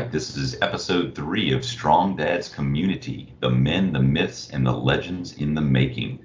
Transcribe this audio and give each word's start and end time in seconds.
right, 0.00 0.12
this 0.12 0.36
is 0.36 0.58
episode 0.60 1.14
three 1.14 1.54
of 1.54 1.64
Strong 1.64 2.16
Dad's 2.16 2.50
Community 2.50 3.34
The 3.40 3.48
Men, 3.48 3.94
the 3.94 4.02
Myths, 4.02 4.50
and 4.50 4.66
the 4.66 4.72
Legends 4.72 5.38
in 5.38 5.54
the 5.54 5.62
Making. 5.62 6.22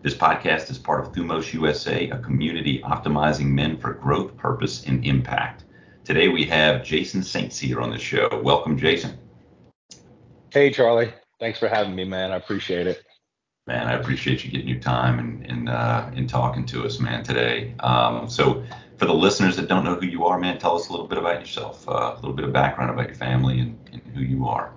This 0.00 0.14
podcast 0.14 0.70
is 0.70 0.78
part 0.78 1.04
of 1.04 1.12
Thumos 1.12 1.52
USA, 1.52 2.08
a 2.08 2.18
community 2.20 2.80
optimizing 2.80 3.48
men 3.48 3.76
for 3.76 3.92
growth, 3.92 4.34
purpose, 4.38 4.86
and 4.86 5.04
impact. 5.04 5.64
Today 6.02 6.28
we 6.28 6.44
have 6.44 6.82
Jason 6.82 7.22
St. 7.22 7.52
Cyr 7.52 7.82
on 7.82 7.90
the 7.90 7.98
show. 7.98 8.40
Welcome, 8.42 8.78
Jason. 8.78 9.18
Hey, 10.50 10.70
Charlie. 10.70 11.12
Thanks 11.40 11.58
for 11.58 11.68
having 11.68 11.94
me, 11.94 12.04
man. 12.04 12.32
I 12.32 12.36
appreciate 12.36 12.86
it. 12.86 13.04
Man, 13.66 13.86
I 13.86 13.92
appreciate 14.00 14.46
you 14.46 14.50
getting 14.50 14.68
your 14.68 14.80
time 14.80 15.18
and 15.18 15.44
and, 15.44 15.68
uh, 15.68 16.08
and 16.14 16.26
talking 16.26 16.64
to 16.66 16.86
us, 16.86 16.98
man, 16.98 17.22
today. 17.22 17.74
Um, 17.80 18.30
so, 18.30 18.64
for 19.00 19.06
the 19.06 19.14
listeners 19.14 19.56
that 19.56 19.66
don't 19.66 19.82
know 19.82 19.94
who 19.94 20.04
you 20.04 20.26
are, 20.26 20.38
man, 20.38 20.58
tell 20.58 20.76
us 20.76 20.88
a 20.88 20.92
little 20.92 21.06
bit 21.06 21.16
about 21.16 21.40
yourself, 21.40 21.88
uh, 21.88 22.12
a 22.12 22.16
little 22.16 22.34
bit 22.34 22.44
of 22.44 22.52
background 22.52 22.90
about 22.90 23.06
your 23.06 23.16
family 23.16 23.58
and, 23.58 23.78
and 23.90 24.02
who 24.14 24.20
you 24.20 24.46
are. 24.46 24.74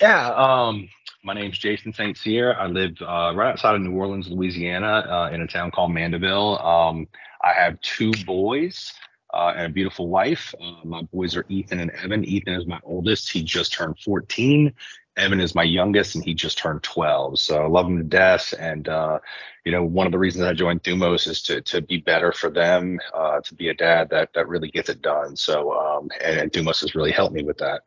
Yeah, 0.00 0.30
um, 0.30 0.88
my 1.22 1.34
name's 1.34 1.58
Jason 1.58 1.92
St. 1.92 2.16
Cyr. 2.16 2.54
I 2.58 2.66
live 2.68 2.96
uh, 3.02 3.32
right 3.36 3.52
outside 3.52 3.74
of 3.74 3.82
New 3.82 3.92
Orleans, 3.92 4.28
Louisiana, 4.28 5.04
uh, 5.06 5.30
in 5.30 5.42
a 5.42 5.46
town 5.46 5.70
called 5.70 5.92
Mandeville. 5.92 6.58
Um, 6.58 7.06
I 7.44 7.52
have 7.52 7.78
two 7.82 8.12
boys 8.24 8.94
uh, 9.34 9.52
and 9.54 9.66
a 9.66 9.68
beautiful 9.68 10.08
wife. 10.08 10.54
Uh, 10.58 10.82
my 10.82 11.02
boys 11.02 11.36
are 11.36 11.44
Ethan 11.50 11.80
and 11.80 11.90
Evan. 11.90 12.24
Ethan 12.24 12.54
is 12.54 12.66
my 12.66 12.80
oldest. 12.82 13.30
He 13.30 13.42
just 13.42 13.74
turned 13.74 13.98
14. 13.98 14.72
Evan 15.16 15.40
is 15.40 15.54
my 15.54 15.62
youngest, 15.62 16.14
and 16.14 16.24
he 16.24 16.34
just 16.34 16.58
turned 16.58 16.82
12. 16.82 17.38
So 17.38 17.62
I 17.62 17.66
love 17.66 17.86
him 17.86 17.98
to 17.98 18.04
death. 18.04 18.52
And 18.58 18.88
uh, 18.88 19.20
you 19.64 19.72
know, 19.72 19.84
one 19.84 20.06
of 20.06 20.12
the 20.12 20.18
reasons 20.18 20.44
I 20.44 20.52
joined 20.52 20.82
Thumos 20.82 21.28
is 21.28 21.42
to 21.42 21.60
to 21.62 21.80
be 21.80 21.98
better 21.98 22.32
for 22.32 22.50
them, 22.50 23.00
uh, 23.12 23.40
to 23.40 23.54
be 23.54 23.68
a 23.68 23.74
dad 23.74 24.10
that 24.10 24.32
that 24.34 24.48
really 24.48 24.70
gets 24.70 24.88
it 24.88 25.02
done. 25.02 25.36
So 25.36 25.72
um, 25.72 26.10
and, 26.22 26.40
and 26.40 26.52
Thumos 26.52 26.80
has 26.80 26.94
really 26.94 27.12
helped 27.12 27.34
me 27.34 27.44
with 27.44 27.58
that. 27.58 27.82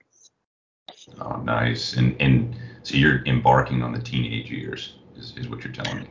Oh, 1.19 1.37
nice. 1.37 1.93
And 1.93 2.15
and 2.21 2.55
so 2.83 2.95
you're 2.95 3.25
embarking 3.25 3.83
on 3.83 3.91
the 3.91 3.99
teenage 3.99 4.49
years, 4.49 4.95
is, 5.17 5.33
is 5.37 5.49
what 5.49 5.63
you're 5.63 5.73
telling 5.73 6.03
me. 6.03 6.07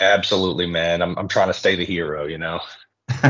Absolutely, 0.00 0.66
man. 0.66 1.02
I'm 1.02 1.18
I'm 1.18 1.28
trying 1.28 1.48
to 1.48 1.54
stay 1.54 1.74
the 1.74 1.84
hero, 1.84 2.26
you 2.26 2.38
know. 2.38 2.60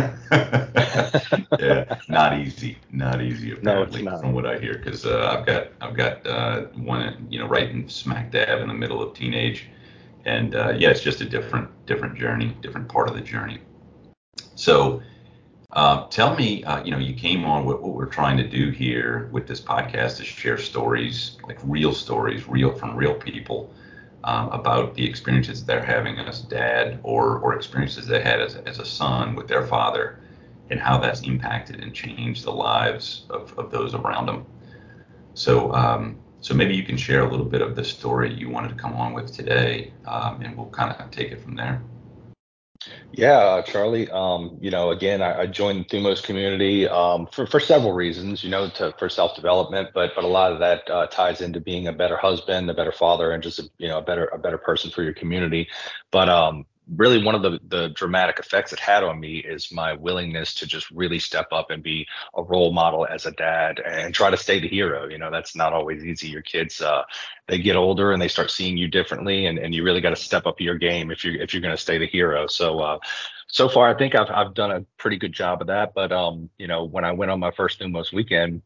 yeah, 1.58 1.98
not 2.08 2.38
easy, 2.40 2.78
not 2.90 3.22
easy 3.22 3.52
apparently 3.52 4.02
no, 4.02 4.10
not. 4.10 4.20
from 4.20 4.32
what 4.32 4.46
I 4.46 4.58
hear, 4.58 4.74
because 4.74 5.06
uh, 5.06 5.36
I've 5.38 5.46
got 5.46 5.68
I've 5.80 5.96
got 5.96 6.26
uh, 6.26 6.62
one 6.74 7.26
you 7.30 7.38
know 7.38 7.46
right 7.46 7.70
in 7.70 7.88
smack 7.88 8.32
dab 8.32 8.60
in 8.60 8.68
the 8.68 8.74
middle 8.74 9.02
of 9.02 9.14
teenage, 9.14 9.68
and 10.24 10.54
uh, 10.54 10.70
yeah, 10.76 10.90
it's 10.90 11.00
just 11.00 11.20
a 11.20 11.24
different 11.24 11.68
different 11.86 12.18
journey, 12.18 12.56
different 12.60 12.88
part 12.88 13.08
of 13.08 13.14
the 13.14 13.20
journey. 13.20 13.60
So, 14.56 15.00
uh, 15.70 16.08
tell 16.08 16.34
me, 16.34 16.64
uh, 16.64 16.82
you 16.82 16.90
know, 16.90 16.98
you 16.98 17.14
came 17.14 17.44
on 17.44 17.64
what, 17.64 17.80
what 17.80 17.94
we're 17.94 18.06
trying 18.06 18.36
to 18.38 18.48
do 18.48 18.70
here 18.70 19.28
with 19.32 19.46
this 19.46 19.60
podcast 19.60 20.20
is 20.20 20.26
share 20.26 20.58
stories, 20.58 21.38
like 21.46 21.58
real 21.62 21.92
stories, 21.92 22.48
real 22.48 22.72
from 22.72 22.96
real 22.96 23.14
people 23.14 23.72
um, 24.24 24.48
about 24.48 24.94
the 24.94 25.06
experiences 25.06 25.64
they're 25.64 25.84
having 25.84 26.18
as 26.18 26.40
dad 26.42 26.98
or, 27.02 27.38
or 27.38 27.54
experiences 27.54 28.06
they 28.06 28.20
had 28.20 28.40
as, 28.40 28.56
as 28.56 28.78
a 28.78 28.84
son 28.84 29.34
with 29.34 29.48
their 29.48 29.66
father 29.66 30.20
and 30.70 30.80
how 30.80 30.98
that's 30.98 31.22
impacted 31.22 31.82
and 31.82 31.94
changed 31.94 32.44
the 32.44 32.50
lives 32.50 33.24
of, 33.30 33.56
of 33.58 33.70
those 33.70 33.94
around 33.94 34.26
them. 34.26 34.44
So, 35.34 35.72
um, 35.72 36.18
so 36.40 36.54
maybe 36.54 36.74
you 36.74 36.82
can 36.82 36.96
share 36.96 37.22
a 37.22 37.30
little 37.30 37.46
bit 37.46 37.62
of 37.62 37.74
the 37.74 37.84
story 37.84 38.32
you 38.32 38.50
wanted 38.50 38.68
to 38.68 38.74
come 38.74 38.94
on 38.94 39.12
with 39.12 39.32
today, 39.32 39.92
um, 40.06 40.42
and 40.42 40.56
we'll 40.56 40.70
kind 40.70 40.92
of 40.92 41.10
take 41.10 41.32
it 41.32 41.40
from 41.40 41.56
there. 41.56 41.82
Yeah, 43.12 43.62
Charlie. 43.66 44.08
Um, 44.10 44.58
you 44.60 44.70
know, 44.70 44.90
again, 44.90 45.22
I, 45.22 45.40
I 45.42 45.46
joined 45.46 45.88
Thumos 45.88 46.22
community 46.22 46.88
um, 46.88 47.26
for 47.32 47.46
for 47.46 47.58
several 47.58 47.92
reasons. 47.92 48.44
You 48.44 48.50
know, 48.50 48.68
to, 48.70 48.94
for 48.98 49.08
self 49.08 49.34
development, 49.34 49.90
but 49.94 50.12
but 50.14 50.24
a 50.24 50.28
lot 50.28 50.52
of 50.52 50.60
that 50.60 50.88
uh, 50.90 51.06
ties 51.08 51.40
into 51.40 51.60
being 51.60 51.88
a 51.88 51.92
better 51.92 52.16
husband, 52.16 52.70
a 52.70 52.74
better 52.74 52.92
father, 52.92 53.32
and 53.32 53.42
just 53.42 53.58
a, 53.58 53.68
you 53.78 53.88
know 53.88 53.98
a 53.98 54.02
better 54.02 54.26
a 54.26 54.38
better 54.38 54.58
person 54.58 54.90
for 54.90 55.02
your 55.02 55.14
community. 55.14 55.68
But 56.12 56.28
um, 56.28 56.66
really 56.96 57.22
one 57.22 57.34
of 57.34 57.42
the, 57.42 57.58
the 57.68 57.88
dramatic 57.90 58.38
effects 58.38 58.72
it 58.72 58.78
had 58.78 59.04
on 59.04 59.20
me 59.20 59.38
is 59.38 59.70
my 59.72 59.92
willingness 59.92 60.54
to 60.54 60.66
just 60.66 60.90
really 60.90 61.18
step 61.18 61.48
up 61.52 61.70
and 61.70 61.82
be 61.82 62.06
a 62.34 62.42
role 62.42 62.72
model 62.72 63.06
as 63.06 63.26
a 63.26 63.32
dad 63.32 63.80
and 63.80 64.14
try 64.14 64.30
to 64.30 64.36
stay 64.36 64.58
the 64.58 64.68
hero 64.68 65.08
you 65.08 65.18
know 65.18 65.30
that's 65.30 65.54
not 65.54 65.72
always 65.72 66.04
easy. 66.04 66.28
Your 66.28 66.42
kids 66.42 66.80
uh, 66.80 67.02
they 67.46 67.58
get 67.58 67.76
older 67.76 68.12
and 68.12 68.20
they 68.20 68.28
start 68.28 68.50
seeing 68.50 68.76
you 68.76 68.88
differently 68.88 69.46
and, 69.46 69.58
and 69.58 69.74
you 69.74 69.84
really 69.84 70.00
got 70.00 70.10
to 70.10 70.16
step 70.16 70.46
up 70.46 70.60
your 70.60 70.78
game 70.78 71.10
if 71.10 71.24
you're 71.24 71.40
if 71.40 71.52
you're 71.52 71.62
going 71.62 71.76
to 71.76 71.80
stay 71.80 71.98
the 71.98 72.06
hero. 72.06 72.46
So 72.46 72.80
uh, 72.80 72.98
so 73.50 73.68
far 73.68 73.88
i 73.88 73.96
think 73.96 74.14
I've, 74.14 74.30
I've 74.30 74.54
done 74.54 74.70
a 74.70 74.80
pretty 74.98 75.16
good 75.16 75.32
job 75.32 75.62
of 75.62 75.68
that 75.68 75.94
but 75.94 76.12
um 76.12 76.50
you 76.58 76.68
know 76.68 76.84
when 76.84 77.04
i 77.04 77.12
went 77.12 77.30
on 77.30 77.40
my 77.40 77.50
first 77.50 77.80
Thumos 77.80 78.12
weekend 78.12 78.62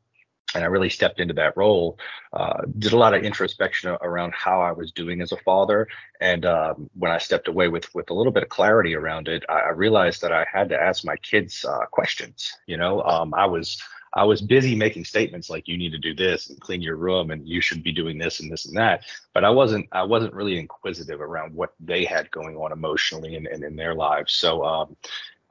and 0.54 0.64
I 0.64 0.66
really 0.66 0.90
stepped 0.90 1.20
into 1.20 1.34
that 1.34 1.56
role. 1.56 1.98
Uh, 2.32 2.62
did 2.78 2.92
a 2.92 2.98
lot 2.98 3.14
of 3.14 3.22
introspection 3.22 3.96
around 4.02 4.32
how 4.34 4.60
I 4.60 4.72
was 4.72 4.92
doing 4.92 5.20
as 5.20 5.32
a 5.32 5.36
father, 5.38 5.88
and 6.20 6.44
um, 6.46 6.90
when 6.98 7.10
I 7.10 7.18
stepped 7.18 7.48
away 7.48 7.68
with 7.68 7.92
with 7.94 8.10
a 8.10 8.14
little 8.14 8.32
bit 8.32 8.42
of 8.42 8.48
clarity 8.48 8.94
around 8.94 9.28
it, 9.28 9.44
I, 9.48 9.60
I 9.60 9.68
realized 9.70 10.22
that 10.22 10.32
I 10.32 10.46
had 10.52 10.68
to 10.70 10.80
ask 10.80 11.04
my 11.04 11.16
kids 11.16 11.64
uh, 11.64 11.86
questions. 11.90 12.52
You 12.66 12.76
know, 12.76 13.02
um, 13.02 13.34
I 13.34 13.46
was 13.46 13.82
I 14.14 14.24
was 14.24 14.42
busy 14.42 14.74
making 14.74 15.04
statements 15.04 15.48
like 15.48 15.68
you 15.68 15.78
need 15.78 15.92
to 15.92 15.98
do 15.98 16.14
this 16.14 16.50
and 16.50 16.60
clean 16.60 16.82
your 16.82 16.96
room 16.96 17.30
and 17.30 17.48
you 17.48 17.60
should 17.60 17.82
be 17.82 17.92
doing 17.92 18.18
this 18.18 18.40
and 18.40 18.52
this 18.52 18.66
and 18.66 18.76
that, 18.76 19.04
but 19.32 19.44
I 19.44 19.50
wasn't 19.50 19.88
I 19.92 20.02
wasn't 20.02 20.34
really 20.34 20.58
inquisitive 20.58 21.20
around 21.20 21.54
what 21.54 21.72
they 21.80 22.04
had 22.04 22.30
going 22.30 22.56
on 22.56 22.72
emotionally 22.72 23.36
and, 23.36 23.46
and 23.46 23.64
in 23.64 23.76
their 23.76 23.94
lives. 23.94 24.34
So 24.34 24.64
um, 24.64 24.96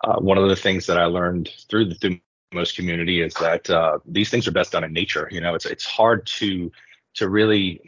uh, 0.03 0.19
one 0.19 0.37
of 0.37 0.47
the 0.49 0.55
things 0.55 0.85
that 0.87 0.97
I 0.97 1.05
learned 1.05 1.49
through 1.69 1.85
the 1.85 1.95
through 1.95 2.19
most 2.53 2.75
community 2.75 3.21
is 3.21 3.33
that 3.35 3.69
uh, 3.69 3.99
these 4.05 4.29
things 4.29 4.47
are 4.47 4.51
best 4.51 4.73
done 4.73 4.83
in 4.83 4.93
nature. 4.93 5.27
You 5.31 5.41
know, 5.41 5.55
it's 5.55 5.65
it's 5.65 5.85
hard 5.85 6.25
to 6.27 6.71
to 7.15 7.29
really 7.29 7.81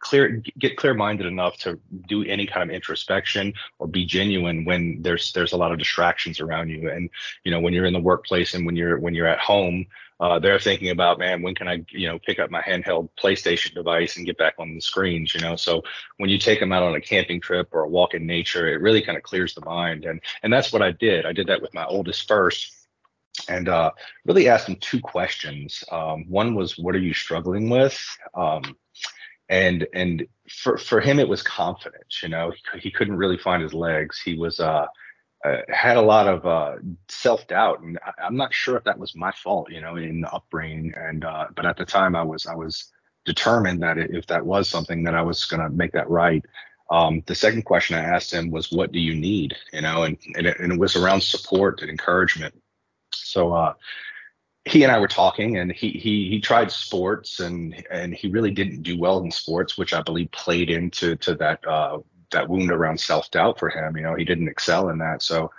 clear 0.00 0.42
get 0.58 0.76
clear 0.76 0.94
minded 0.94 1.26
enough 1.26 1.58
to 1.58 1.78
do 2.08 2.24
any 2.24 2.46
kind 2.46 2.68
of 2.68 2.74
introspection 2.74 3.52
or 3.78 3.86
be 3.86 4.06
genuine 4.06 4.64
when 4.64 5.00
there's 5.02 5.32
there's 5.32 5.52
a 5.52 5.56
lot 5.56 5.72
of 5.72 5.78
distractions 5.78 6.40
around 6.40 6.70
you. 6.70 6.90
And 6.90 7.10
you 7.44 7.50
know 7.50 7.60
when 7.60 7.72
you're 7.72 7.84
in 7.84 7.92
the 7.92 8.00
workplace 8.00 8.54
and 8.54 8.64
when 8.64 8.76
you're 8.76 8.98
when 8.98 9.14
you're 9.14 9.26
at 9.26 9.38
home 9.38 9.86
uh, 10.20 10.38
they're 10.38 10.58
thinking 10.58 10.90
about 10.90 11.18
man 11.18 11.40
when 11.40 11.54
can 11.54 11.66
i 11.66 11.82
you 11.90 12.06
know 12.06 12.18
pick 12.18 12.38
up 12.38 12.50
my 12.50 12.60
handheld 12.60 13.08
playstation 13.18 13.74
device 13.74 14.18
and 14.18 14.26
get 14.26 14.36
back 14.36 14.54
on 14.58 14.74
the 14.74 14.80
screens 14.80 15.34
you 15.34 15.40
know? 15.40 15.56
So 15.56 15.82
when 16.18 16.28
you 16.28 16.38
take 16.38 16.60
them 16.60 16.72
out 16.72 16.82
on 16.82 16.94
a 16.94 17.00
camping 17.00 17.40
trip 17.40 17.68
or 17.72 17.84
a 17.84 17.88
walk 17.88 18.14
in 18.14 18.26
nature 18.26 18.68
it 18.68 18.80
really 18.80 19.02
kind 19.02 19.16
of 19.18 19.24
clears 19.24 19.54
the 19.54 19.64
mind. 19.64 20.04
And 20.04 20.20
and 20.42 20.52
that's 20.52 20.72
what 20.72 20.82
i 20.82 20.92
did. 20.92 21.26
I 21.26 21.32
did 21.32 21.46
that 21.48 21.62
with 21.62 21.74
my 21.74 21.84
oldest 21.84 22.26
first 22.26 22.79
and 23.48 23.68
uh, 23.68 23.90
really 24.24 24.48
asked 24.48 24.68
him 24.68 24.76
two 24.76 25.00
questions. 25.00 25.84
Um, 25.90 26.24
one 26.28 26.54
was, 26.54 26.78
"What 26.78 26.94
are 26.94 27.00
you 27.00 27.14
struggling 27.14 27.70
with?" 27.70 27.98
Um, 28.34 28.76
and 29.48 29.86
and 29.92 30.26
for 30.48 30.78
for 30.78 31.00
him, 31.00 31.18
it 31.18 31.28
was 31.28 31.42
confidence. 31.42 32.22
You 32.22 32.28
know, 32.28 32.52
he, 32.72 32.80
he 32.80 32.90
couldn't 32.90 33.16
really 33.16 33.38
find 33.38 33.62
his 33.62 33.74
legs. 33.74 34.20
He 34.20 34.36
was 34.36 34.60
uh, 34.60 34.86
uh, 35.44 35.56
had 35.68 35.96
a 35.96 36.02
lot 36.02 36.28
of 36.28 36.46
uh, 36.46 36.76
self 37.08 37.46
doubt, 37.48 37.80
and 37.80 37.98
I, 38.04 38.26
am 38.26 38.36
not 38.36 38.54
sure 38.54 38.76
if 38.76 38.84
that 38.84 38.98
was 38.98 39.16
my 39.16 39.32
fault. 39.32 39.70
You 39.70 39.80
know, 39.80 39.96
in 39.96 40.20
the 40.20 40.32
upbringing. 40.32 40.94
And 40.96 41.24
uh, 41.24 41.46
but 41.54 41.66
at 41.66 41.76
the 41.76 41.84
time, 41.84 42.14
I 42.14 42.22
was 42.22 42.46
I 42.46 42.54
was 42.54 42.90
determined 43.24 43.82
that 43.82 43.98
if 43.98 44.26
that 44.26 44.46
was 44.46 44.68
something, 44.68 45.02
that 45.04 45.14
I 45.14 45.22
was 45.22 45.44
going 45.44 45.62
to 45.62 45.68
make 45.68 45.92
that 45.92 46.08
right. 46.08 46.44
Um, 46.90 47.22
the 47.26 47.34
second 47.34 47.62
question 47.62 47.96
I 47.96 48.02
asked 48.02 48.32
him 48.32 48.50
was, 48.50 48.70
"What 48.70 48.92
do 48.92 49.00
you 49.00 49.14
need?" 49.14 49.56
You 49.72 49.80
know, 49.80 50.04
and 50.04 50.16
and 50.36 50.46
it, 50.46 50.60
and 50.60 50.72
it 50.72 50.78
was 50.78 50.94
around 50.94 51.22
support 51.22 51.80
and 51.80 51.90
encouragement 51.90 52.54
so 53.30 53.52
uh, 53.52 53.74
he 54.64 54.82
and 54.82 54.92
I 54.92 54.98
were 54.98 55.08
talking, 55.08 55.58
and 55.58 55.72
he 55.72 55.90
he 55.90 56.28
he 56.28 56.40
tried 56.40 56.70
sports, 56.70 57.40
and 57.40 57.84
and 57.90 58.14
he 58.14 58.28
really 58.28 58.50
didn't 58.50 58.82
do 58.82 58.98
well 58.98 59.20
in 59.20 59.30
sports, 59.30 59.78
which 59.78 59.94
I 59.94 60.02
believe 60.02 60.30
played 60.32 60.70
into 60.70 61.16
to 61.16 61.34
that 61.36 61.66
uh, 61.66 61.98
that 62.32 62.48
wound 62.48 62.70
around 62.70 63.00
self 63.00 63.30
doubt 63.30 63.58
for 63.58 63.68
him. 63.68 63.96
You 63.96 64.02
know, 64.02 64.14
he 64.14 64.24
didn't 64.24 64.48
excel 64.48 64.88
in 64.88 64.98
that. 64.98 65.22
So 65.22 65.50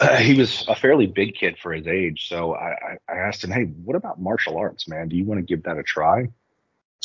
uh, 0.00 0.16
he 0.16 0.34
was 0.34 0.64
a 0.68 0.74
fairly 0.74 1.06
big 1.06 1.34
kid 1.34 1.58
for 1.58 1.72
his 1.72 1.86
age. 1.86 2.28
So 2.28 2.54
I, 2.54 2.98
I 3.08 3.16
asked 3.16 3.44
him, 3.44 3.50
hey, 3.50 3.64
what 3.64 3.96
about 3.96 4.20
martial 4.20 4.56
arts, 4.56 4.88
man? 4.88 5.08
Do 5.08 5.16
you 5.16 5.24
want 5.24 5.38
to 5.38 5.44
give 5.44 5.64
that 5.64 5.78
a 5.78 5.82
try? 5.82 6.28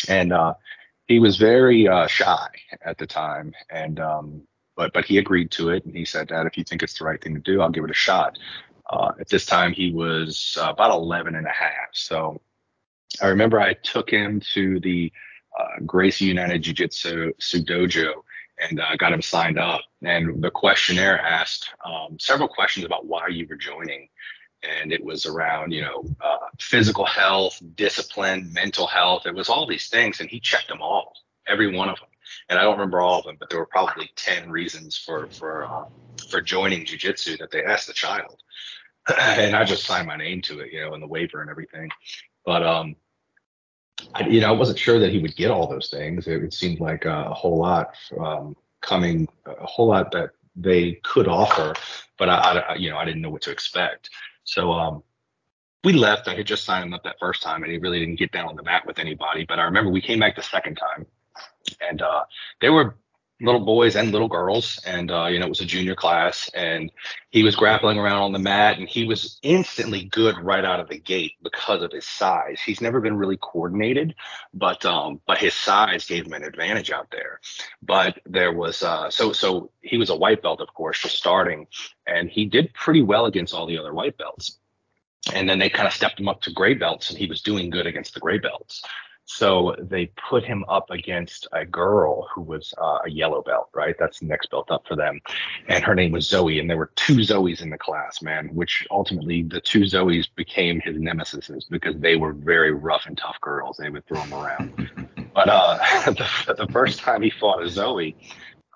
And 0.08 0.32
uh, 0.32 0.54
he 1.08 1.20
was 1.20 1.38
very 1.38 1.88
uh, 1.88 2.08
shy 2.08 2.48
at 2.82 2.98
the 2.98 3.08
time, 3.08 3.54
and 3.70 4.00
um, 4.00 4.44
but 4.76 4.94
but 4.94 5.06
he 5.06 5.18
agreed 5.18 5.52
to 5.52 5.70
it, 5.70 5.84
and 5.86 5.96
he 5.96 6.06
said, 6.06 6.28
Dad, 6.28 6.46
if 6.46 6.58
you 6.58 6.64
think 6.64 6.84
it's 6.84 6.98
the 6.98 7.06
right 7.06 7.22
thing 7.22 7.34
to 7.34 7.42
do, 7.42 7.62
I'll 7.62 7.70
give 7.70 7.84
it 7.84 7.92
a 7.92 7.96
shot. 7.96 8.38
Uh, 8.90 9.12
at 9.20 9.30
this 9.30 9.46
time, 9.46 9.72
he 9.72 9.92
was 9.92 10.58
uh, 10.60 10.70
about 10.70 10.92
11 10.92 11.36
and 11.36 11.46
a 11.46 11.52
half. 11.52 11.90
So 11.94 12.42
I 13.22 13.28
remember 13.28 13.60
I 13.60 13.74
took 13.74 14.10
him 14.10 14.42
to 14.54 14.80
the 14.80 15.12
uh, 15.58 15.82
Gracie 15.86 16.26
United 16.26 16.64
Jiu 16.64 16.74
Jitsu 16.74 17.34
Dojo 17.40 18.14
and 18.60 18.80
uh, 18.80 18.96
got 18.98 19.14
him 19.14 19.22
signed 19.22 19.60
up. 19.60 19.82
And 20.04 20.42
the 20.44 20.52
questionnaire 20.52 21.20
asked 21.20 21.70
um, 21.86 22.18
several 22.20 22.48
questions 22.48 22.86
about 22.86 23.06
why 23.06 23.28
you 23.28 23.46
were 23.48 23.56
joining. 23.56 24.10
And 24.64 24.92
it 24.92 25.04
was 25.04 25.26
around, 25.26 25.72
you 25.72 25.82
know, 25.82 26.04
uh, 26.20 26.48
physical 26.60 27.06
health, 27.06 27.62
discipline, 27.76 28.52
mental 28.54 28.88
health. 28.88 29.26
It 29.26 29.34
was 29.34 29.50
all 29.50 29.66
these 29.66 29.88
things. 29.88 30.20
And 30.20 30.30
he 30.30 30.40
checked 30.40 30.68
them 30.68 30.82
all, 30.82 31.14
every 31.48 31.74
one 31.74 31.90
of 31.90 31.98
them. 32.00 32.10
And 32.50 32.60
I 32.60 32.64
don't 32.64 32.74
remember 32.74 33.02
all 33.02 33.20
of 33.20 33.26
them, 33.26 33.38
but 33.40 33.50
there 33.50 33.60
were 33.60 33.66
probably 33.66 34.12
10 34.16 34.52
reasons 34.52 34.98
for, 34.98 35.28
for, 35.28 35.66
uh, 35.66 35.86
for 36.30 36.42
joining 36.42 36.86
jujitsu 36.86 37.40
that 37.40 37.52
they 37.52 37.64
asked 37.64 37.88
the 37.88 37.94
child. 37.94 38.42
and 39.20 39.56
I 39.56 39.64
just 39.64 39.86
signed 39.86 40.08
my 40.08 40.18
name 40.18 40.42
to 40.44 40.60
it, 40.60 40.72
you 40.72 40.82
know, 40.82 40.94
in 40.94 41.02
the 41.02 41.08
waiver 41.08 41.42
and 41.42 41.50
everything. 41.50 41.90
But 42.46 42.64
um, 42.64 42.96
I, 44.14 44.28
you 44.28 44.42
know, 44.42 44.50
I 44.50 44.52
wasn't 44.52 44.80
sure 44.80 45.00
that 45.00 45.12
he 45.12 45.20
would 45.20 45.36
get 45.36 45.52
all 45.52 45.68
those 45.68 45.90
things. 45.90 46.28
It, 46.28 46.44
it 46.44 46.54
seemed 46.54 46.80
like 46.80 47.06
a, 47.06 47.26
a 47.30 47.34
whole 47.34 47.58
lot 47.58 47.94
um, 48.20 48.56
coming, 48.82 49.28
a 49.46 49.66
whole 49.66 49.88
lot 49.88 50.12
that 50.12 50.32
they 50.56 50.94
could 51.04 51.28
offer, 51.28 51.74
but 52.18 52.30
I, 52.30 52.60
I, 52.60 52.76
you 52.76 52.90
know, 52.90 52.98
I 52.98 53.06
didn't 53.06 53.22
know 53.22 53.30
what 53.30 53.42
to 53.44 53.52
expect. 53.52 54.10
So 54.44 54.72
um, 54.72 55.04
we 55.84 55.94
left. 55.94 56.28
I 56.28 56.36
had 56.36 56.48
just 56.48 56.66
signed 56.66 56.86
him 56.86 56.94
up 56.94 57.04
that 57.04 57.18
first 57.20 57.42
time, 57.42 57.64
and 57.64 57.72
he 57.72 57.78
really 57.78 58.00
didn't 58.00 58.20
get 58.20 58.32
down 58.32 58.48
on 58.48 58.56
the 58.56 58.64
mat 58.64 58.86
with 58.86 59.00
anybody. 59.00 59.46
But 59.48 59.60
I 59.60 59.64
remember 59.64 59.92
we 59.92 60.02
came 60.02 60.20
back 60.20 60.36
the 60.36 60.44
second 60.44 60.76
time, 60.76 61.06
and 61.82 62.02
uh, 62.02 62.24
they 62.62 62.70
were 62.70 62.96
little 63.42 63.64
boys 63.64 63.96
and 63.96 64.12
little 64.12 64.28
girls. 64.28 64.80
And 64.86 65.12
uh, 65.12 65.28
you 65.28 65.40
know 65.40 65.46
it 65.46 65.50
was 65.50 65.62
a 65.62 65.66
junior 65.66 65.96
class 65.96 66.50
and 66.54 66.92
he 67.30 67.44
was 67.44 67.56
grappling 67.56 67.98
around 67.98 68.22
on 68.22 68.34
the 68.34 68.40
mat 68.40 68.78
and 68.78 68.88
he 68.88 69.06
was 69.06 69.40
instantly 69.44 70.06
good 70.06 70.38
right 70.40 70.66
out 70.66 70.80
of 70.80 70.90
the 70.90 71.00
gate 71.00 71.34
because 71.42 71.82
of 71.82 71.92
his 71.92 72.06
size. 72.06 72.60
He's 72.60 72.82
never 72.82 73.00
been 73.00 73.18
really 73.18 73.38
coordinated 73.38 74.16
but 74.54 74.86
um 74.86 75.22
but 75.28 75.38
his 75.38 75.54
size 75.54 76.06
gave 76.06 76.26
him 76.26 76.34
an 76.34 76.44
advantage 76.44 76.92
out 76.92 77.10
there. 77.12 77.40
But 77.82 78.20
there 78.26 78.54
was 78.54 78.84
uh 78.84 79.10
so 79.10 79.32
so 79.32 79.72
he 79.82 79.98
was 79.98 80.10
a 80.10 80.16
white 80.16 80.42
belt 80.42 80.62
of 80.62 80.74
course 80.74 81.02
just 81.02 81.18
starting 81.18 81.68
and 82.08 82.30
he 82.30 82.46
did 82.46 82.74
pretty 82.74 83.02
well 83.02 83.26
against 83.26 83.54
all 83.54 83.66
the 83.66 83.78
other 83.78 83.94
white 83.94 84.18
belts. 84.18 84.58
And 85.34 85.50
then 85.50 85.60
they 85.60 85.70
kind 85.70 85.88
of 85.88 85.94
stepped 85.94 86.20
him 86.20 86.30
up 86.30 86.42
to 86.42 86.52
gray 86.52 86.74
belts 86.74 87.10
and 87.10 87.20
he 87.20 87.28
was 87.28 87.42
doing 87.42 87.70
good 87.70 87.86
against 87.86 88.14
the 88.14 88.20
gray 88.20 88.40
belts 88.40 88.84
so 89.32 89.76
they 89.78 90.08
put 90.28 90.44
him 90.44 90.66
up 90.68 90.90
against 90.90 91.48
a 91.52 91.64
girl 91.64 92.28
who 92.34 92.42
was 92.42 92.74
uh, 92.82 92.98
a 93.06 93.12
yellow 93.12 93.44
belt, 93.44 93.70
right? 93.76 93.96
That's 94.00 94.22
the 94.22 94.26
next 94.26 94.50
belt 94.50 94.72
up 94.72 94.88
for 94.88 94.96
them. 94.96 95.22
And 95.68 95.84
her 95.84 95.94
name 95.94 96.12
was 96.12 96.28
Zoe. 96.28 96.60
And 96.60 96.68
there 96.68 96.78
were 96.78 96.90
two 96.96 97.18
Zoes 97.18 97.62
in 97.62 97.70
the 97.70 97.78
class, 97.78 98.24
man, 98.24 98.48
which 98.56 98.88
ultimately 98.90 99.44
the 99.44 99.62
two 99.62 99.82
Zoes 99.82 100.28
became 100.36 100.80
his 100.80 100.98
nemesis 100.98 101.52
because 101.70 101.96
they 102.00 102.16
were 102.16 102.34
very 102.34 102.72
rough 102.72 103.04
and 103.06 103.16
tough 103.16 103.40
girls. 103.40 103.78
They 103.78 103.92
would 103.92 104.04
throw 104.08 104.20
him 104.20 104.34
around. 104.34 104.90
but 105.36 105.48
uh, 105.48 105.78
the, 106.48 106.56
the 106.56 106.68
first 106.72 106.98
time 106.98 107.22
he 107.22 107.30
fought 107.30 107.62
a 107.62 107.70
Zoe, 107.70 108.18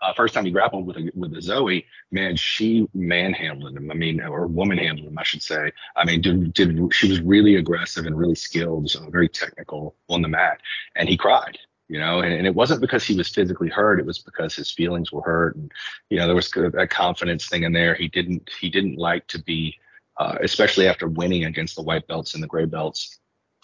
uh, 0.04 0.14
first 0.14 0.34
time 0.34 0.46
he 0.46 0.52
grappled 0.52 0.86
with 0.86 0.98
a, 0.98 1.12
with 1.16 1.34
a 1.34 1.42
Zoe, 1.42 1.86
man, 2.12 2.36
she 2.36 2.88
manhandled 2.94 3.78
him. 3.78 3.90
I 3.90 3.94
mean, 3.94 4.22
or 4.22 4.48
woman 4.48 4.78
handled 4.78 5.08
him, 5.08 5.18
I 5.18 5.24
should 5.24 5.42
say. 5.42 5.72
I 5.96 6.04
mean, 6.04 6.22
did, 6.22 6.54
did 6.54 6.94
she 6.94 7.10
was 7.10 7.22
really 7.22 7.56
aggressive 7.56 8.06
and 8.06 8.18
really 8.18 8.36
skilled, 8.36 8.90
so 8.90 9.10
very 9.10 9.30
technical 9.30 9.96
on 10.10 10.22
the 10.22 10.28
mat, 10.28 10.60
and 10.96 11.08
he 11.08 11.18
cried. 11.18 11.58
You 11.88 12.00
know, 12.00 12.22
and, 12.22 12.34
and 12.34 12.48
it 12.48 12.56
wasn't 12.56 12.82
because 12.82 13.04
he 13.04 13.16
was 13.16 13.30
physically 13.30 13.70
hurt; 13.70 14.00
it 14.00 14.06
was 14.06 14.20
because 14.20 14.56
his 14.56 14.72
feelings 14.72 15.12
were 15.12 15.22
hurt, 15.22 15.56
and 15.56 15.72
you 16.10 16.18
know 16.18 16.26
there 16.26 16.36
was 16.36 16.52
a 16.56 16.88
confidence 16.88 17.48
thing 17.48 17.64
in 17.64 17.72
there. 17.72 17.96
He 17.96 18.08
didn't 18.08 18.50
he 18.60 18.70
didn't 18.70 18.98
like 18.98 19.28
to 19.28 19.42
be, 19.42 19.78
uh, 20.18 20.38
especially 20.42 20.88
after 20.88 21.08
winning 21.08 21.46
against 21.46 21.76
the 21.76 21.82
white 21.82 22.08
belts 22.08 22.34
and 22.34 22.44
the 22.44 22.48
gray 22.48 22.66
belts 22.66 23.20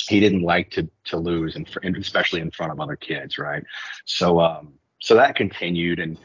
he 0.08 0.22
didn't 0.22 0.44
like 0.44 0.72
to 0.72 0.90
to 1.04 1.18
lose 1.18 1.58
and 1.58 1.68
especially 1.98 2.40
in 2.40 2.50
front 2.52 2.72
of 2.72 2.80
other 2.80 2.96
kids 2.96 3.38
right 3.38 3.66
so 4.06 4.40
um 4.40 4.74
so 5.10 5.16
that 5.16 5.36
continued 5.36 5.98
and 5.98 6.20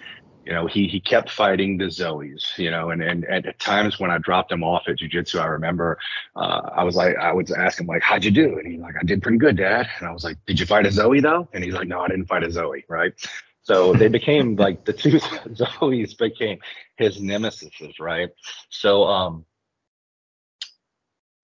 you 0.45 0.53
know 0.53 0.67
he 0.67 0.87
he 0.87 1.01
kept 1.01 1.31
fighting 1.31 1.79
the 1.79 1.87
zoes 1.87 2.43
you 2.59 2.71
know 2.71 2.91
and 2.91 3.03
and, 3.03 3.25
at 3.25 3.59
times 3.59 3.99
when 3.99 4.11
i 4.11 4.19
dropped 4.19 4.53
him 4.53 4.63
off 4.63 4.83
at 4.87 4.99
jiu-jitsu 4.99 5.39
i 5.39 5.47
remember 5.47 5.97
uh, 6.37 6.61
i 6.77 6.85
was 6.85 6.95
like 6.95 7.17
i 7.17 7.33
would 7.33 7.51
ask 7.53 7.81
him 7.81 7.87
like 7.87 8.03
how'd 8.03 8.23
you 8.23 8.31
do? 8.31 8.59
And 8.59 8.71
he's 8.71 8.81
like 8.81 8.95
i 9.01 9.03
did 9.03 9.23
pretty 9.23 9.39
good 9.39 9.57
dad. 9.57 9.89
And 9.99 10.07
i 10.07 10.13
was 10.13 10.23
like 10.23 10.37
did 10.45 10.61
you 10.61 10.67
fight 10.67 10.85
a 10.85 10.93
zoe 10.93 11.21
though? 11.21 11.49
And 11.55 11.65
he's 11.65 11.73
like 11.73 11.89
no 11.89 12.01
i 12.01 12.09
didn't 12.09 12.27
fight 12.27 12.45
a 12.45 12.51
zoe 12.51 12.85
right? 12.89 13.15
So 13.63 13.95
they 13.95 14.09
became 14.09 14.57
like 14.57 14.85
the 14.85 14.93
two 14.93 15.13
zoes 15.61 16.19
became 16.19 16.59
his 16.97 17.23
nemesis 17.23 17.99
right? 17.99 18.29
So 18.69 19.05
um 19.05 19.47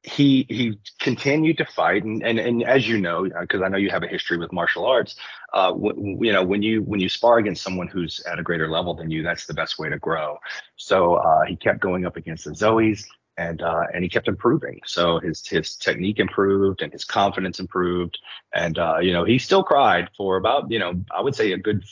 he 0.03 0.47
he 0.49 0.79
continued 0.99 1.59
to 1.59 1.67
fight. 1.67 2.05
And 2.05 2.23
and, 2.23 2.39
and 2.39 2.63
as 2.63 2.89
you 2.89 2.99
know 2.99 3.29
because 3.41 3.63
i 3.63 3.69
know 3.69 3.77
you 3.77 3.91
have 3.91 4.03
a 4.03 4.09
history 4.09 4.39
with 4.39 4.53
martial 4.53 4.87
arts 4.87 5.17
uh 5.53 5.71
w- 5.71 6.19
you 6.25 6.33
know 6.33 6.45
when 6.45 6.63
you 6.63 6.83
when 6.83 7.01
you 7.01 7.09
spar 7.09 7.39
against 7.39 7.63
someone 7.63 7.89
who's 7.89 8.21
at 8.21 8.39
a 8.39 8.43
greater 8.43 8.69
level 8.69 8.95
than 8.95 9.11
you 9.11 9.23
that's 9.23 9.47
the 9.47 9.55
best 9.55 9.79
way 9.79 9.89
to 9.89 9.99
grow. 9.99 10.39
So 10.77 11.15
uh 11.15 11.45
he 11.47 11.57
kept 11.57 11.81
going 11.81 12.07
up 12.07 12.17
against 12.17 12.45
the 12.45 12.53
zoes 12.53 13.05
and 13.37 13.63
uh, 13.63 13.85
and 13.95 14.03
he 14.05 14.11
kept 14.11 14.29
improving. 14.29 14.81
So 14.85 15.19
his 15.19 15.47
his 15.47 15.77
technique 15.77 16.19
improved 16.19 16.83
and 16.83 16.93
his 16.93 17.05
confidence 17.05 17.59
improved, 17.59 18.19
and 18.55 18.79
uh, 18.79 18.99
you 18.99 19.13
know 19.13 19.25
he 19.25 19.39
still 19.39 19.63
cried 19.63 20.11
for 20.17 20.37
about 20.37 20.71
you 20.71 20.79
know 20.79 21.03
I 21.11 21.23
would 21.23 21.35
say 21.35 21.53
a 21.53 21.59
good 21.59 21.85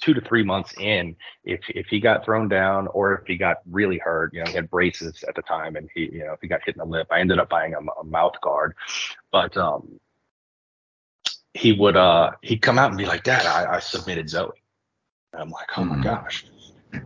two 0.00 0.14
to 0.14 0.20
three 0.20 0.42
months 0.42 0.72
in, 0.78 1.16
if 1.44 1.60
if 1.68 1.86
he 1.86 2.00
got 2.00 2.24
thrown 2.24 2.48
down 2.48 2.88
or 2.88 3.18
if 3.18 3.26
he 3.26 3.36
got 3.36 3.58
really 3.70 3.98
hurt, 3.98 4.32
you 4.34 4.40
know, 4.40 4.46
he 4.46 4.54
had 4.54 4.70
braces 4.70 5.24
at 5.28 5.34
the 5.34 5.42
time, 5.42 5.76
and 5.76 5.88
he, 5.94 6.10
you 6.12 6.24
know, 6.24 6.32
if 6.32 6.40
he 6.40 6.48
got 6.48 6.62
hit 6.64 6.74
in 6.74 6.78
the 6.78 6.84
lip, 6.84 7.08
I 7.10 7.20
ended 7.20 7.38
up 7.38 7.48
buying 7.48 7.74
a, 7.74 7.78
a 8.00 8.04
mouth 8.04 8.40
guard, 8.40 8.74
but 9.30 9.56
um, 9.56 10.00
he 11.54 11.72
would 11.72 11.96
uh 11.96 12.32
he'd 12.42 12.62
come 12.62 12.78
out 12.78 12.90
and 12.90 12.98
be 12.98 13.06
like, 13.06 13.24
Dad, 13.24 13.46
I, 13.46 13.76
I 13.76 13.78
submitted 13.80 14.28
Zoe. 14.28 14.50
And 15.32 15.42
I'm 15.42 15.50
like, 15.50 15.66
oh 15.76 15.84
my 15.84 15.94
mm-hmm. 15.94 16.02
gosh. 16.02 16.46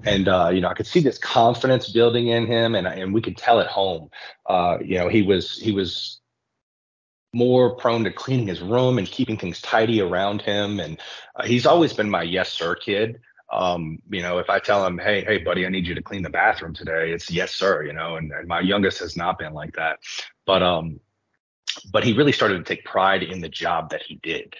And 0.05 0.29
uh, 0.29 0.51
you 0.53 0.61
know, 0.61 0.69
I 0.69 0.75
could 0.75 0.87
see 0.87 1.01
this 1.01 1.19
confidence 1.19 1.91
building 1.91 2.29
in 2.29 2.47
him, 2.47 2.75
and 2.75 2.87
and 2.87 3.13
we 3.13 3.21
could 3.21 3.37
tell 3.37 3.61
at 3.61 3.67
home. 3.67 4.11
Uh, 4.47 4.79
you 4.83 4.97
know, 4.97 5.09
he 5.09 5.23
was 5.23 5.59
he 5.59 5.73
was 5.73 6.21
more 7.35 7.77
prone 7.77 8.05
to 8.05 8.13
cleaning 8.13 8.47
his 8.47 8.61
room 8.61 8.99
and 8.99 9.07
keeping 9.07 9.37
things 9.37 9.61
tidy 9.61 10.01
around 10.01 10.43
him. 10.43 10.81
And 10.81 11.01
uh, 11.37 11.45
he's 11.45 11.67
always 11.67 11.93
been 11.93 12.09
my 12.09 12.23
yes 12.23 12.53
sir 12.53 12.75
kid. 12.75 13.21
Um, 13.53 13.99
you 14.11 14.23
know, 14.23 14.39
if 14.39 14.51
I 14.51 14.59
tell 14.59 14.85
him, 14.87 14.99
hey, 14.99 15.23
hey, 15.25 15.39
buddy, 15.39 15.67
I 15.67 15.69
need 15.69 15.87
you 15.87 15.95
to 15.95 16.03
clean 16.03 16.23
the 16.23 16.31
bathroom 16.31 16.75
today, 16.75 17.13
it's 17.13 17.31
yes 17.31 17.55
sir. 17.55 17.85
You 17.85 17.93
know, 17.93 18.17
and, 18.17 18.33
and 18.33 18.49
my 18.49 18.61
youngest 18.61 18.99
has 19.01 19.17
not 19.17 19.39
been 19.39 19.53
like 19.53 19.75
that. 19.75 19.99
But 20.47 20.63
um, 20.63 21.01
but 21.93 22.05
he 22.05 22.13
really 22.13 22.33
started 22.33 22.59
to 22.59 22.65
take 22.65 22.85
pride 22.85 23.23
in 23.23 23.41
the 23.41 23.49
job 23.49 23.91
that 23.91 24.03
he 24.03 24.17
did. 24.23 24.55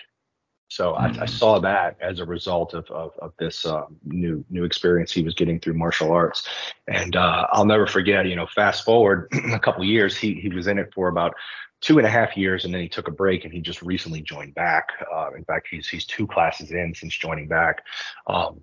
So 0.69 0.95
I, 0.95 1.07
I, 1.07 1.11
mm-hmm. 1.11 1.27
saw 1.27 1.61
that 1.61 1.97
as 2.01 2.21
a 2.21 2.25
result 2.25 2.75
of 2.75 2.91
of, 2.91 3.13
of 3.19 3.33
this 3.39 3.65
uh, 3.67 3.85
new 4.05 4.45
new 4.51 4.65
experience 4.65 5.13
he 5.13 5.23
was 5.23 5.35
getting 5.35 5.61
through 5.61 5.75
martial 5.75 6.11
arts, 6.11 6.49
and 6.89 7.15
uh, 7.15 7.47
I'll 7.53 7.67
never 7.67 7.87
forget. 7.87 8.27
You 8.27 8.37
know, 8.37 8.47
fast 8.47 8.85
forward 8.85 9.29
a 9.53 9.59
couple 9.59 9.85
years, 9.85 10.17
he 10.17 10.35
he 10.35 10.49
was 10.49 10.67
in 10.67 10.79
it 10.79 10.93
for 10.95 11.09
about 11.09 11.35
two 11.81 11.99
and 11.99 12.07
a 12.07 12.11
half 12.11 12.37
years, 12.37 12.65
and 12.65 12.73
then 12.73 12.81
he 12.81 12.89
took 12.89 13.09
a 13.09 13.13
break, 13.13 13.45
and 13.45 13.53
he 13.53 13.61
just 13.61 13.83
recently 13.83 14.23
joined 14.23 14.55
back. 14.55 14.89
Uh, 15.13 15.31
in 15.37 15.45
fact, 15.45 15.69
he's 15.71 15.87
he's 15.87 16.07
two 16.07 16.27
classes 16.27 16.71
in 16.71 16.95
since 16.95 17.15
joining 17.15 17.47
back. 17.47 17.85
Um, 18.27 18.61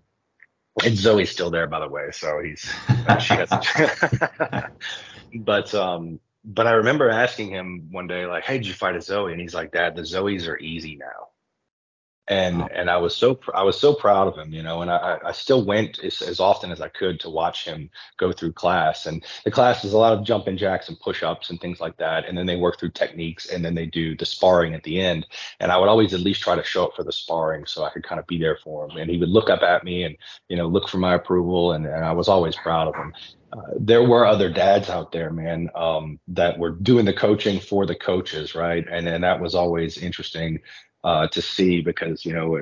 and 0.83 0.97
Zoe's 0.97 1.29
still 1.29 1.51
there, 1.51 1.67
by 1.67 1.79
the 1.79 1.87
way. 1.87 2.09
So 2.11 2.41
he's 2.41 2.69
uh, 3.07 3.17
she 3.17 3.35
has. 3.35 3.49
but 5.35 5.73
um, 5.75 6.19
but 6.43 6.65
I 6.65 6.71
remember 6.71 7.09
asking 7.09 7.51
him 7.51 7.89
one 7.91 8.07
day, 8.07 8.25
like, 8.25 8.43
"Hey, 8.43 8.57
did 8.57 8.67
you 8.67 8.73
fight 8.73 8.95
a 8.95 9.01
Zoe?" 9.01 9.31
And 9.31 9.39
he's 9.39 9.53
like, 9.53 9.71
"Dad, 9.71 9.95
the 9.95 10.01
Zoes 10.01 10.47
are 10.47 10.57
easy 10.57 10.95
now." 10.95 11.29
And 12.31 12.71
and 12.71 12.89
I 12.89 12.95
was 12.95 13.13
so 13.13 13.37
I 13.53 13.61
was 13.63 13.77
so 13.77 13.93
proud 13.93 14.29
of 14.29 14.37
him, 14.37 14.53
you 14.53 14.63
know, 14.63 14.81
and 14.81 14.89
I, 14.89 15.19
I 15.25 15.33
still 15.33 15.65
went 15.65 15.99
as, 15.99 16.21
as 16.21 16.39
often 16.39 16.71
as 16.71 16.79
I 16.79 16.87
could 16.87 17.19
to 17.19 17.29
watch 17.29 17.65
him 17.65 17.89
go 18.17 18.31
through 18.31 18.53
class. 18.53 19.05
And 19.05 19.25
the 19.43 19.51
class 19.51 19.83
is 19.83 19.91
a 19.91 19.97
lot 19.97 20.13
of 20.13 20.23
jumping 20.23 20.55
jacks 20.55 20.87
and 20.87 20.97
push-ups 20.97 21.49
and 21.49 21.59
things 21.59 21.81
like 21.81 21.97
that. 21.97 22.25
And 22.25 22.37
then 22.37 22.45
they 22.45 22.55
work 22.55 22.79
through 22.79 22.91
techniques, 22.91 23.49
and 23.49 23.65
then 23.65 23.75
they 23.75 23.85
do 23.85 24.15
the 24.15 24.25
sparring 24.25 24.73
at 24.73 24.83
the 24.83 25.01
end. 25.01 25.27
And 25.59 25.73
I 25.73 25.77
would 25.77 25.89
always 25.89 26.13
at 26.13 26.21
least 26.21 26.41
try 26.41 26.55
to 26.55 26.63
show 26.63 26.85
up 26.85 26.95
for 26.95 27.03
the 27.03 27.11
sparring 27.11 27.65
so 27.65 27.83
I 27.83 27.89
could 27.89 28.03
kind 28.03 28.19
of 28.19 28.27
be 28.27 28.37
there 28.37 28.57
for 28.63 28.85
him. 28.85 28.95
And 28.95 29.11
he 29.11 29.17
would 29.17 29.29
look 29.29 29.49
up 29.49 29.61
at 29.61 29.83
me 29.83 30.03
and 30.03 30.15
you 30.47 30.55
know 30.55 30.67
look 30.67 30.87
for 30.87 30.99
my 30.99 31.15
approval, 31.15 31.73
and, 31.73 31.85
and 31.85 32.05
I 32.05 32.13
was 32.13 32.29
always 32.29 32.55
proud 32.55 32.87
of 32.87 32.95
him. 32.95 33.13
Uh, 33.51 33.73
there 33.77 34.07
were 34.07 34.25
other 34.25 34.49
dads 34.49 34.89
out 34.89 35.11
there, 35.11 35.29
man, 35.29 35.69
um, 35.75 36.17
that 36.29 36.57
were 36.57 36.69
doing 36.69 37.03
the 37.03 37.11
coaching 37.11 37.59
for 37.59 37.85
the 37.85 37.95
coaches, 37.95 38.55
right? 38.55 38.85
And 38.89 39.05
and 39.05 39.21
that 39.25 39.41
was 39.41 39.53
always 39.53 39.97
interesting 39.97 40.61
uh, 41.03 41.27
to 41.27 41.41
see 41.41 41.81
because 41.81 42.25
you 42.25 42.33
know 42.33 42.57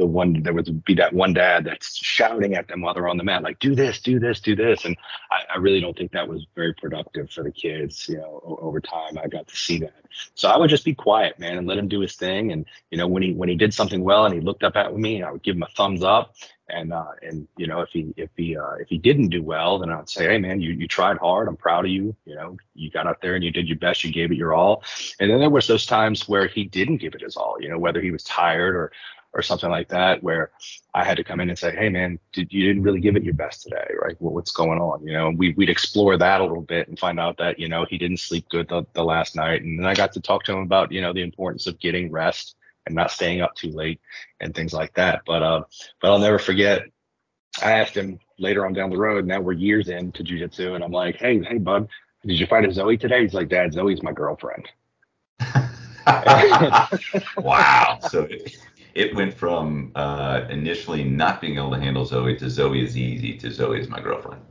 the 0.00 0.06
one 0.06 0.42
there 0.42 0.54
would 0.54 0.82
be 0.84 0.94
that 0.94 1.12
one 1.12 1.34
dad 1.34 1.62
that's 1.62 1.94
shouting 1.94 2.54
at 2.54 2.66
them 2.68 2.80
while 2.80 2.94
they're 2.94 3.06
on 3.06 3.18
the 3.18 3.22
mat 3.22 3.42
like 3.42 3.58
do 3.58 3.74
this 3.74 4.00
do 4.00 4.18
this 4.18 4.40
do 4.40 4.56
this 4.56 4.86
and 4.86 4.96
I, 5.30 5.54
I, 5.54 5.58
really 5.58 5.78
don't 5.78 5.96
think 5.96 6.10
that 6.12 6.26
was 6.26 6.46
very 6.56 6.72
productive 6.72 7.30
for 7.30 7.44
the 7.44 7.52
kids 7.52 8.08
you 8.08 8.16
know 8.16 8.58
over 8.62 8.80
time 8.80 9.18
i 9.18 9.26
got 9.26 9.46
to 9.46 9.54
see 9.54 9.78
that 9.80 9.92
so 10.34 10.48
i 10.48 10.56
would 10.56 10.70
just 10.70 10.86
be 10.86 10.94
quiet 10.94 11.38
man 11.38 11.58
and 11.58 11.66
let 11.66 11.76
him 11.76 11.86
do 11.86 12.00
his 12.00 12.16
thing 12.16 12.50
and 12.50 12.64
you 12.90 12.96
know 12.96 13.06
when 13.06 13.22
he 13.22 13.34
when 13.34 13.50
he 13.50 13.56
did 13.56 13.74
something 13.74 14.02
well 14.02 14.24
and 14.24 14.34
he 14.34 14.40
looked 14.40 14.64
up 14.64 14.74
at 14.74 14.96
me 14.96 15.22
i 15.22 15.30
would 15.30 15.42
give 15.42 15.54
him 15.54 15.64
a 15.64 15.68
thumbs 15.76 16.02
up 16.02 16.34
and 16.72 16.92
uh, 16.92 17.12
and 17.22 17.46
you 17.56 17.66
know 17.66 17.80
if 17.80 17.90
he 17.90 18.12
if 18.16 18.30
he 18.36 18.56
uh, 18.56 18.74
if 18.74 18.88
he 18.88 18.98
didn't 18.98 19.28
do 19.28 19.42
well, 19.42 19.78
then 19.78 19.90
I'd 19.90 20.08
say, 20.08 20.26
hey 20.26 20.38
man, 20.38 20.60
you 20.60 20.72
you 20.72 20.88
tried 20.88 21.18
hard. 21.18 21.48
I'm 21.48 21.56
proud 21.56 21.84
of 21.84 21.90
you. 21.90 22.14
You 22.24 22.34
know, 22.36 22.56
you 22.74 22.90
got 22.90 23.06
out 23.06 23.20
there 23.20 23.34
and 23.34 23.44
you 23.44 23.50
did 23.50 23.68
your 23.68 23.78
best. 23.78 24.04
You 24.04 24.12
gave 24.12 24.30
it 24.30 24.36
your 24.36 24.54
all. 24.54 24.82
And 25.18 25.30
then 25.30 25.40
there 25.40 25.50
was 25.50 25.66
those 25.66 25.86
times 25.86 26.28
where 26.28 26.46
he 26.46 26.64
didn't 26.64 26.98
give 26.98 27.14
it 27.14 27.22
his 27.22 27.36
all. 27.36 27.56
You 27.60 27.68
know, 27.68 27.78
whether 27.78 28.00
he 28.00 28.10
was 28.10 28.24
tired 28.24 28.74
or 28.74 28.92
or 29.32 29.42
something 29.42 29.70
like 29.70 29.88
that, 29.88 30.22
where 30.22 30.50
I 30.94 31.04
had 31.04 31.16
to 31.18 31.24
come 31.24 31.40
in 31.40 31.48
and 31.50 31.58
say, 31.58 31.74
hey 31.74 31.88
man, 31.88 32.18
did, 32.32 32.52
you 32.52 32.66
didn't 32.66 32.82
really 32.82 33.00
give 33.00 33.16
it 33.16 33.22
your 33.22 33.34
best 33.34 33.62
today, 33.62 33.86
right? 34.02 34.16
Well, 34.18 34.34
what's 34.34 34.50
going 34.50 34.80
on? 34.80 35.06
You 35.06 35.12
know, 35.12 35.30
we 35.36 35.52
we'd 35.52 35.70
explore 35.70 36.16
that 36.16 36.40
a 36.40 36.44
little 36.44 36.62
bit 36.62 36.88
and 36.88 36.98
find 36.98 37.20
out 37.20 37.38
that 37.38 37.58
you 37.58 37.68
know 37.68 37.84
he 37.88 37.98
didn't 37.98 38.18
sleep 38.18 38.48
good 38.48 38.68
the, 38.68 38.84
the 38.94 39.04
last 39.04 39.36
night, 39.36 39.62
and 39.62 39.78
then 39.78 39.86
I 39.86 39.94
got 39.94 40.12
to 40.14 40.20
talk 40.20 40.44
to 40.44 40.52
him 40.52 40.60
about 40.60 40.92
you 40.92 41.00
know 41.00 41.12
the 41.12 41.22
importance 41.22 41.66
of 41.66 41.78
getting 41.78 42.10
rest 42.10 42.56
and 42.86 42.94
not 42.94 43.10
staying 43.10 43.40
up 43.40 43.54
too 43.54 43.70
late 43.70 44.00
and 44.40 44.54
things 44.54 44.72
like 44.72 44.94
that. 44.94 45.22
But 45.26 45.42
uh, 45.42 45.62
but 46.00 46.10
I'll 46.10 46.18
never 46.18 46.38
forget. 46.38 46.82
I 47.62 47.72
asked 47.72 47.96
him 47.96 48.18
later 48.38 48.64
on 48.64 48.72
down 48.72 48.90
the 48.90 48.96
road. 48.96 49.26
Now 49.26 49.40
we're 49.40 49.52
years 49.52 49.88
into 49.88 50.22
jujitsu, 50.22 50.74
and 50.74 50.84
I'm 50.84 50.92
like, 50.92 51.16
hey, 51.16 51.42
hey, 51.42 51.58
bud, 51.58 51.88
did 52.24 52.38
you 52.38 52.46
fight 52.46 52.64
a 52.64 52.72
Zoe 52.72 52.96
today? 52.96 53.22
He's 53.22 53.34
like, 53.34 53.48
Dad, 53.48 53.72
Zoe's 53.72 54.02
my 54.02 54.12
girlfriend. 54.12 54.68
wow. 57.38 57.98
So 58.08 58.26
it, 58.94 59.14
went 59.14 59.34
from 59.34 59.92
uh, 59.94 60.42
initially 60.50 61.04
not 61.04 61.40
being 61.40 61.56
able 61.56 61.72
to 61.72 61.80
handle 61.80 62.04
Zoe 62.04 62.36
to 62.36 62.50
Zoe 62.50 62.82
is 62.82 62.96
easy 62.96 63.36
to 63.38 63.50
Zoe 63.50 63.80
is 63.80 63.88
my 63.88 64.00
girlfriend. 64.00 64.42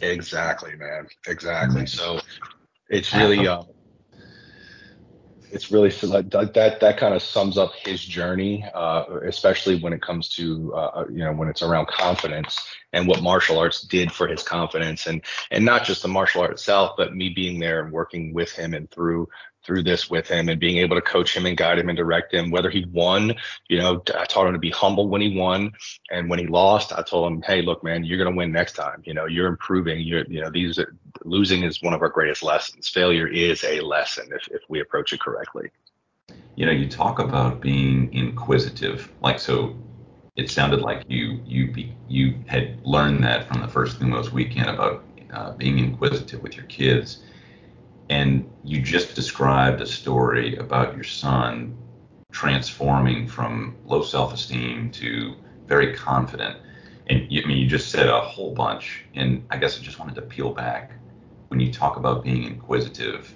Exactly, 0.00 0.76
man. 0.76 1.08
Exactly. 1.26 1.86
So 1.86 2.20
it's 2.88 3.12
really 3.14 3.46
uh, 3.46 3.62
it's 5.50 5.70
really 5.70 5.90
that 5.90 6.52
that 6.54 6.80
that 6.80 6.98
kind 6.98 7.14
of 7.14 7.22
sums 7.22 7.56
up 7.58 7.72
his 7.74 8.04
journey, 8.04 8.64
uh, 8.74 9.04
especially 9.24 9.80
when 9.80 9.92
it 9.92 10.02
comes 10.02 10.28
to 10.30 10.72
uh, 10.74 10.76
uh, 10.76 11.04
you 11.10 11.18
know 11.18 11.32
when 11.32 11.48
it's 11.48 11.62
around 11.62 11.88
confidence 11.88 12.60
and 12.92 13.06
what 13.06 13.22
martial 13.22 13.58
arts 13.58 13.82
did 13.82 14.12
for 14.12 14.28
his 14.28 14.42
confidence, 14.42 15.06
and 15.06 15.22
and 15.50 15.64
not 15.64 15.84
just 15.84 16.02
the 16.02 16.08
martial 16.08 16.42
art 16.42 16.52
itself, 16.52 16.94
but 16.96 17.14
me 17.14 17.30
being 17.30 17.58
there 17.58 17.82
and 17.82 17.92
working 17.92 18.32
with 18.32 18.52
him 18.52 18.74
and 18.74 18.90
through 18.90 19.28
through 19.68 19.82
this 19.82 20.08
with 20.08 20.26
him 20.26 20.48
and 20.48 20.58
being 20.58 20.78
able 20.78 20.96
to 20.96 21.02
coach 21.02 21.36
him 21.36 21.44
and 21.44 21.54
guide 21.54 21.78
him 21.78 21.90
and 21.90 21.96
direct 21.96 22.32
him. 22.32 22.50
Whether 22.50 22.70
he 22.70 22.86
won, 22.90 23.34
you 23.68 23.78
know, 23.78 24.02
I 24.18 24.24
taught 24.24 24.46
him 24.46 24.54
to 24.54 24.58
be 24.58 24.70
humble 24.70 25.08
when 25.08 25.20
he 25.20 25.38
won, 25.38 25.72
and 26.10 26.30
when 26.30 26.38
he 26.38 26.46
lost, 26.46 26.90
I 26.94 27.02
told 27.02 27.30
him, 27.30 27.42
hey, 27.42 27.60
look, 27.60 27.84
man, 27.84 28.02
you're 28.02 28.16
gonna 28.16 28.34
win 28.34 28.50
next 28.50 28.72
time. 28.72 29.02
You 29.04 29.12
know, 29.12 29.26
you're 29.26 29.46
improving. 29.46 30.00
You're, 30.00 30.24
you 30.24 30.40
know, 30.40 30.50
these 30.50 30.80
losing 31.22 31.64
is 31.64 31.82
one 31.82 31.92
of 31.92 32.00
our 32.00 32.08
greatest 32.08 32.42
lessons. 32.42 32.88
Failure 32.88 33.28
is 33.28 33.62
a 33.62 33.80
lesson 33.82 34.30
if 34.32 34.48
if 34.50 34.62
we 34.70 34.80
approach 34.80 35.12
it 35.12 35.20
correctly. 35.20 35.70
You 36.56 36.64
know, 36.64 36.72
you 36.72 36.88
talk 36.88 37.18
about 37.18 37.60
being 37.60 38.12
inquisitive, 38.12 39.12
like 39.20 39.38
so. 39.38 39.76
It 40.36 40.50
sounded 40.50 40.80
like 40.80 41.02
you 41.08 41.40
you 41.44 41.72
be, 41.72 41.92
you 42.08 42.38
had 42.46 42.78
learned 42.86 43.24
that 43.24 43.48
from 43.48 43.60
the 43.60 43.66
first 43.66 43.98
Thumos 43.98 44.30
weekend 44.30 44.70
about 44.70 45.04
uh, 45.32 45.50
being 45.52 45.78
inquisitive 45.80 46.40
with 46.42 46.56
your 46.56 46.66
kids 46.66 47.24
and 48.10 48.50
you 48.64 48.80
just 48.80 49.14
described 49.14 49.80
a 49.80 49.86
story 49.86 50.56
about 50.56 50.94
your 50.94 51.04
son 51.04 51.76
transforming 52.32 53.26
from 53.26 53.76
low 53.86 54.02
self-esteem 54.02 54.90
to 54.90 55.34
very 55.66 55.94
confident. 55.94 56.58
And 57.08 57.30
you, 57.30 57.42
I 57.42 57.46
mean, 57.46 57.58
you 57.58 57.66
just 57.66 57.90
said 57.90 58.08
a 58.08 58.20
whole 58.20 58.54
bunch, 58.54 59.04
and 59.14 59.44
I 59.50 59.56
guess 59.56 59.78
I 59.78 59.82
just 59.82 59.98
wanted 59.98 60.14
to 60.16 60.22
peel 60.22 60.52
back. 60.52 60.92
When 61.48 61.60
you 61.60 61.72
talk 61.72 61.96
about 61.96 62.22
being 62.22 62.44
inquisitive, 62.44 63.34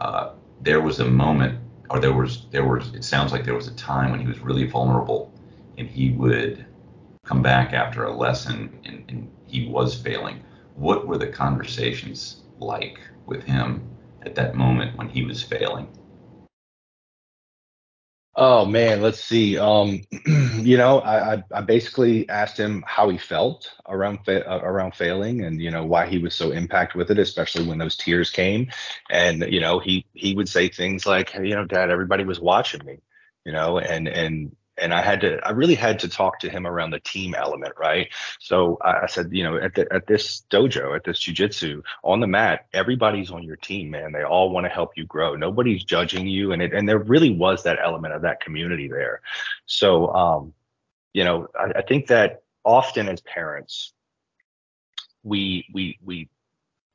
uh, 0.00 0.30
there 0.60 0.80
was 0.80 1.00
a 1.00 1.04
moment, 1.04 1.58
or 1.90 2.00
there 2.00 2.12
was, 2.12 2.46
there 2.50 2.64
was. 2.64 2.92
It 2.94 3.04
sounds 3.04 3.32
like 3.32 3.44
there 3.44 3.54
was 3.54 3.68
a 3.68 3.74
time 3.74 4.10
when 4.10 4.20
he 4.20 4.26
was 4.26 4.40
really 4.40 4.66
vulnerable, 4.66 5.32
and 5.78 5.88
he 5.88 6.10
would 6.12 6.64
come 7.24 7.42
back 7.42 7.72
after 7.72 8.04
a 8.04 8.12
lesson, 8.12 8.76
and, 8.84 9.04
and 9.08 9.30
he 9.46 9.68
was 9.68 9.94
failing. 10.00 10.42
What 10.74 11.06
were 11.06 11.18
the 11.18 11.28
conversations 11.28 12.42
like 12.58 12.98
with 13.26 13.44
him 13.44 13.88
at 14.26 14.34
that 14.34 14.54
moment 14.54 14.98
when 14.98 15.08
he 15.08 15.24
was 15.24 15.42
failing? 15.42 15.88
Oh 18.38 18.66
man, 18.66 19.00
let's 19.00 19.24
see. 19.24 19.56
Um, 19.56 20.02
you 20.60 20.76
know, 20.76 21.00
I, 21.00 21.42
I 21.54 21.62
basically 21.62 22.28
asked 22.28 22.58
him 22.58 22.84
how 22.86 23.08
he 23.08 23.16
felt 23.16 23.72
around 23.88 24.26
fa- 24.26 24.46
uh, 24.46 24.58
around 24.58 24.94
failing, 24.94 25.42
and 25.42 25.58
you 25.58 25.70
know 25.70 25.86
why 25.86 26.06
he 26.06 26.18
was 26.18 26.34
so 26.34 26.50
impacted 26.50 26.98
with 26.98 27.10
it, 27.10 27.18
especially 27.18 27.66
when 27.66 27.78
those 27.78 27.96
tears 27.96 28.30
came. 28.30 28.70
And 29.08 29.42
you 29.50 29.60
know, 29.60 29.78
he 29.78 30.04
he 30.12 30.34
would 30.34 30.50
say 30.50 30.68
things 30.68 31.06
like, 31.06 31.32
"You 31.34 31.54
know, 31.54 31.64
Dad, 31.64 31.90
everybody 31.90 32.24
was 32.24 32.38
watching 32.38 32.84
me," 32.84 32.98
you 33.46 33.52
know, 33.52 33.78
and 33.78 34.06
and 34.06 34.54
and 34.78 34.92
I 34.92 35.02
had 35.02 35.20
to, 35.22 35.38
I 35.46 35.50
really 35.50 35.74
had 35.74 36.00
to 36.00 36.08
talk 36.08 36.40
to 36.40 36.50
him 36.50 36.66
around 36.66 36.90
the 36.90 37.00
team 37.00 37.34
element, 37.34 37.74
right? 37.78 38.08
So 38.38 38.78
I, 38.82 39.06
said, 39.06 39.30
you 39.32 39.44
know, 39.44 39.56
at 39.56 39.74
the, 39.74 39.92
at 39.92 40.06
this 40.06 40.42
dojo, 40.50 40.94
at 40.94 41.04
this 41.04 41.18
jujitsu, 41.18 41.82
on 42.04 42.20
the 42.20 42.26
mat, 42.26 42.66
everybody's 42.72 43.30
on 43.30 43.42
your 43.42 43.56
team, 43.56 43.90
man. 43.90 44.12
They 44.12 44.22
all 44.22 44.50
want 44.50 44.66
to 44.66 44.70
help 44.70 44.96
you 44.96 45.06
grow. 45.06 45.34
Nobody's 45.34 45.84
judging 45.84 46.26
you, 46.26 46.52
and 46.52 46.62
it, 46.62 46.72
and 46.72 46.88
there 46.88 46.98
really 46.98 47.30
was 47.30 47.62
that 47.62 47.78
element 47.82 48.14
of 48.14 48.22
that 48.22 48.40
community 48.40 48.88
there. 48.88 49.20
So, 49.66 50.12
um, 50.14 50.54
you 51.12 51.24
know, 51.24 51.48
I, 51.58 51.78
I 51.78 51.82
think 51.82 52.08
that 52.08 52.42
often 52.64 53.08
as 53.08 53.20
parents, 53.20 53.92
we 55.22 55.66
we 55.72 55.98
we 56.04 56.28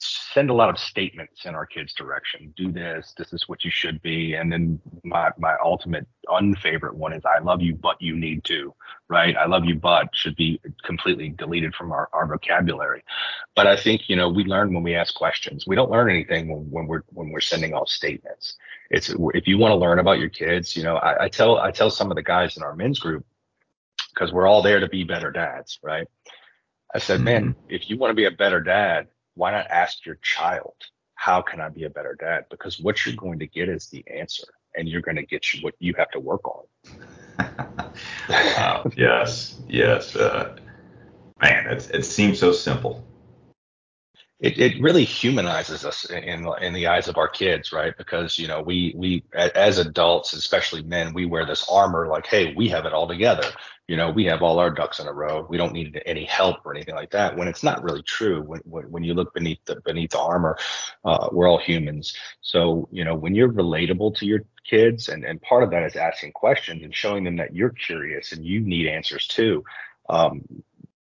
send 0.02 0.50
a 0.50 0.54
lot 0.54 0.70
of 0.70 0.80
statements 0.80 1.46
in 1.46 1.54
our 1.54 1.66
kids' 1.66 1.94
direction. 1.94 2.54
Do 2.58 2.72
this. 2.72 3.14
This 3.18 3.34
is 3.34 3.48
what 3.48 3.64
you 3.64 3.70
should 3.70 4.02
be. 4.02 4.34
And 4.34 4.52
then 4.52 4.80
my 5.04 5.30
my 5.38 5.56
ultimate 5.64 6.08
unfavorite 6.30 6.96
one 6.96 7.14
is 7.14 7.24
I 7.26 7.40
love 7.40 7.62
you, 7.62 7.76
but 7.76 8.02
you 8.02 8.16
need 8.16 8.44
to. 8.46 8.74
Right? 9.08 9.36
I 9.38 9.46
love 9.46 9.66
you, 9.66 9.76
but 9.76 10.10
should 10.14 10.36
be 10.36 10.60
completely 10.84 11.30
deleted 11.30 11.76
from 11.76 11.92
our, 11.92 12.10
our 12.14 12.26
vocabulary. 12.26 13.04
But 13.56 13.68
I 13.68 13.76
think 13.76 14.10
you 14.10 14.16
know 14.16 14.30
we 14.30 14.44
learn 14.44 14.74
when 14.74 14.84
we 14.84 14.96
ask 14.96 15.14
questions. 15.14 15.66
We 15.68 15.76
don't 15.76 15.92
learn 15.92 16.10
anything 16.10 16.48
when, 16.48 16.72
when 16.72 16.88
we're 16.88 17.04
when 17.10 17.30
we're 17.30 17.42
sending 17.42 17.74
off 17.74 17.90
statements. 17.90 18.56
It's 18.90 19.14
if 19.34 19.48
you 19.48 19.58
want 19.58 19.72
to 19.72 19.76
learn 19.76 20.00
about 20.00 20.20
your 20.20 20.30
kids, 20.30 20.76
you 20.76 20.84
know, 20.84 20.98
I, 20.98 21.26
I 21.26 21.30
tell 21.30 21.58
I 21.58 21.72
tell 21.72 21.92
some 21.92 22.10
of 22.12 22.16
the 22.16 22.24
guys 22.24 22.58
in 22.58 22.64
our 22.64 22.76
men's 22.76 23.00
group 23.00 23.26
because 24.14 24.34
we're 24.34 24.48
all 24.48 24.62
there 24.62 24.80
to 24.80 24.90
be 24.90 25.04
better 25.04 25.32
dads, 25.32 25.80
right? 25.84 26.08
I 26.94 27.00
said, 27.00 27.18
mm-hmm. 27.18 27.26
man, 27.26 27.56
if 27.70 27.90
you 27.90 27.98
want 27.98 28.12
to 28.12 28.16
be 28.16 28.26
a 28.26 28.32
better 28.32 28.60
dad, 28.60 29.08
why 29.36 29.52
not 29.52 29.68
ask 29.70 30.06
your 30.06 30.16
child, 30.22 30.74
how 31.16 31.42
can 31.42 31.62
I 31.62 31.70
be 31.70 31.84
a 31.84 31.90
better 31.90 32.16
dad? 32.20 32.46
Because 32.50 32.80
what 32.80 33.06
you're 33.06 33.16
going 33.16 33.40
to 33.40 33.48
get 33.48 33.70
is 33.70 33.88
the 33.88 34.04
answer, 34.12 34.48
and 34.76 34.88
you're 34.88 35.02
going 35.02 35.18
to 35.18 35.26
get 35.26 35.54
you 35.54 35.62
what 35.64 35.76
you 35.80 35.94
have 35.98 36.10
to 36.12 36.20
work 36.20 36.42
on. 36.48 36.66
wow. 38.30 38.90
Yes. 38.98 39.60
Yes. 39.68 40.16
Uh, 40.16 40.58
man, 41.42 41.68
it, 41.68 41.90
it 41.94 42.04
seems 42.06 42.40
so 42.40 42.52
simple. 42.52 43.06
It, 44.40 44.58
it 44.58 44.82
really 44.82 45.04
humanizes 45.04 45.86
us 45.86 46.10
in 46.10 46.48
in 46.62 46.74
the 46.74 46.88
eyes 46.88 47.08
of 47.08 47.18
our 47.18 47.28
kids, 47.28 47.72
right? 47.72 47.96
Because 47.96 48.40
you 48.40 48.48
know 48.48 48.60
we 48.64 48.92
we 48.98 49.24
as 49.36 49.78
adults, 49.78 50.34
especially 50.34 50.82
men, 50.82 51.14
we 51.14 51.28
wear 51.28 51.46
this 51.46 51.68
armor 51.70 52.08
like, 52.08 52.26
hey, 52.26 52.56
we 52.56 52.68
have 52.70 52.88
it 52.88 52.94
all 52.94 53.08
together 53.08 53.46
you 53.92 53.98
know, 53.98 54.10
we 54.10 54.24
have 54.24 54.42
all 54.42 54.58
our 54.60 54.72
ducks 54.72 55.02
in 55.02 55.08
a 55.08 55.12
row. 55.12 55.46
We 55.50 55.58
don't 55.58 55.74
need 55.74 56.02
any 56.06 56.24
help 56.24 56.66
or 56.66 56.74
anything 56.74 56.96
like 56.96 57.12
that. 57.12 57.36
When 57.36 57.50
it's 57.50 57.62
not 57.62 57.84
really 57.84 58.02
true. 58.02 58.42
When 58.42 58.62
when, 58.64 58.90
when 58.90 59.04
you 59.04 59.14
look 59.14 59.34
beneath 59.34 59.60
the 59.66 59.82
beneath 59.82 60.12
the 60.12 60.20
armor, 60.20 60.58
uh, 61.04 61.28
we're 61.34 61.50
all 61.50 61.58
humans. 61.58 62.16
So 62.40 62.88
you 62.94 63.04
know, 63.04 63.16
when 63.16 63.36
you're 63.36 63.52
relatable 63.52 64.16
to 64.20 64.26
your 64.26 64.46
kids, 64.64 65.10
and 65.10 65.26
and 65.26 65.42
part 65.42 65.64
of 65.64 65.72
that 65.72 65.84
is 65.84 65.98
asking 65.98 66.32
questions 66.32 66.84
and 66.84 66.96
showing 66.96 67.26
them 67.26 67.36
that 67.36 67.54
you're 67.54 67.72
curious 67.72 68.32
and 68.32 68.46
you 68.46 68.62
need 68.62 68.88
answers 68.88 69.28
too. 69.28 69.66
Um, 70.08 70.46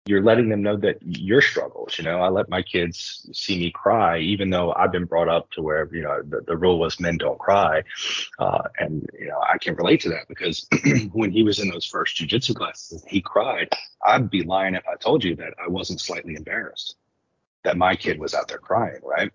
you're 0.09 0.23
letting 0.23 0.49
them 0.49 0.63
know 0.63 0.77
that 0.79 0.97
your 1.03 1.43
struggles. 1.43 1.99
You 1.99 2.05
know, 2.05 2.21
I 2.21 2.29
let 2.29 2.49
my 2.49 2.63
kids 2.63 3.29
see 3.33 3.59
me 3.59 3.71
cry, 3.71 4.19
even 4.19 4.49
though 4.49 4.73
I've 4.73 4.91
been 4.91 5.05
brought 5.05 5.29
up 5.29 5.51
to 5.53 5.63
where 5.63 5.87
you 5.93 6.03
know 6.03 6.23
the, 6.23 6.41
the 6.47 6.57
rule 6.57 6.79
was 6.79 6.99
men 6.99 7.19
don't 7.19 7.39
cry, 7.39 7.83
uh, 8.39 8.63
and 8.79 9.07
you 9.19 9.29
know 9.29 9.39
I 9.41 9.59
can 9.59 9.75
relate 9.75 10.01
to 10.03 10.09
that 10.11 10.27
because 10.27 10.67
when 11.13 11.31
he 11.31 11.43
was 11.43 11.59
in 11.59 11.69
those 11.69 11.85
first 11.85 12.17
jujitsu 12.17 12.55
classes, 12.57 13.05
he 13.07 13.21
cried. 13.21 13.69
I'd 14.07 14.31
be 14.31 14.45
lying 14.45 14.75
if 14.75 14.85
I 14.91 14.97
told 14.97 15.23
you 15.23 15.37
that 15.37 15.53
I 15.63 15.69
wasn't 15.69 16.01
slightly 16.01 16.37
embarrassed 16.37 16.97
that 17.65 17.77
my 17.77 17.95
kid 17.95 18.19
was 18.19 18.35
out 18.35 18.49
there 18.49 18.59
crying, 18.59 19.01
right? 19.03 19.31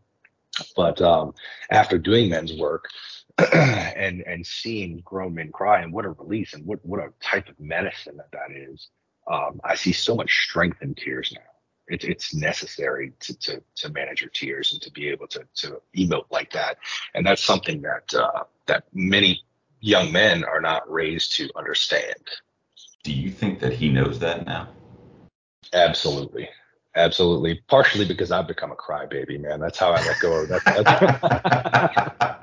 But 0.76 1.02
um, 1.02 1.36
after 1.70 2.00
doing 2.00 2.30
men's 2.30 2.54
work, 2.58 2.90
and 3.54 4.22
and 4.22 4.46
seeing 4.46 5.02
grown 5.06 5.36
men 5.36 5.52
cry 5.52 5.82
and 5.82 5.94
what 5.94 6.06
a 6.06 6.10
release 6.10 6.54
and 6.54 6.66
what 6.66 6.84
what 6.84 7.00
a 7.00 7.14
type 7.22 7.48
of 7.48 7.60
medicine 7.60 8.18
that 8.18 8.32
that 8.32 8.56
is 8.56 8.90
um, 9.32 9.60
I 9.64 9.76
see 9.76 9.92
so 9.92 10.16
much 10.16 10.46
strength 10.46 10.82
in 10.82 10.96
tears 10.96 11.32
now. 11.34 11.42
It's 11.88 12.06
it's 12.06 12.34
necessary 12.34 13.12
to, 13.20 13.38
to 13.40 13.64
to 13.76 13.90
manage 13.90 14.22
your 14.22 14.30
tears 14.30 14.72
and 14.72 14.82
to 14.82 14.92
be 14.92 15.10
able 15.10 15.28
to 15.28 15.44
to 15.56 15.82
emote 15.98 16.26
like 16.32 16.52
that, 16.54 16.78
and 17.14 17.26
that's 17.26 17.44
something 17.44 17.82
that 17.82 18.14
uh, 18.14 18.44
that 18.68 18.86
many 18.94 19.42
young 19.82 20.12
men 20.12 20.46
are 20.46 20.62
not 20.62 20.90
raised 20.90 21.36
to 21.38 21.50
understand. 21.58 22.16
Do 23.04 23.12
you 23.12 23.30
think 23.30 23.60
that 23.60 23.74
he 23.74 23.90
knows 23.90 24.18
that 24.20 24.46
now? 24.46 24.70
Absolutely. 25.74 26.50
Absolutely. 26.96 27.62
Partially 27.68 28.06
because 28.06 28.32
I've 28.32 28.48
become 28.48 28.72
a 28.72 28.76
crybaby, 28.76 29.40
man. 29.42 29.60
That's 29.60 29.78
how 29.78 29.92
I 29.92 30.06
let 30.06 30.20
go 30.20 30.44
of 30.44 30.50
that. 30.50 30.64
That's, 30.64 32.40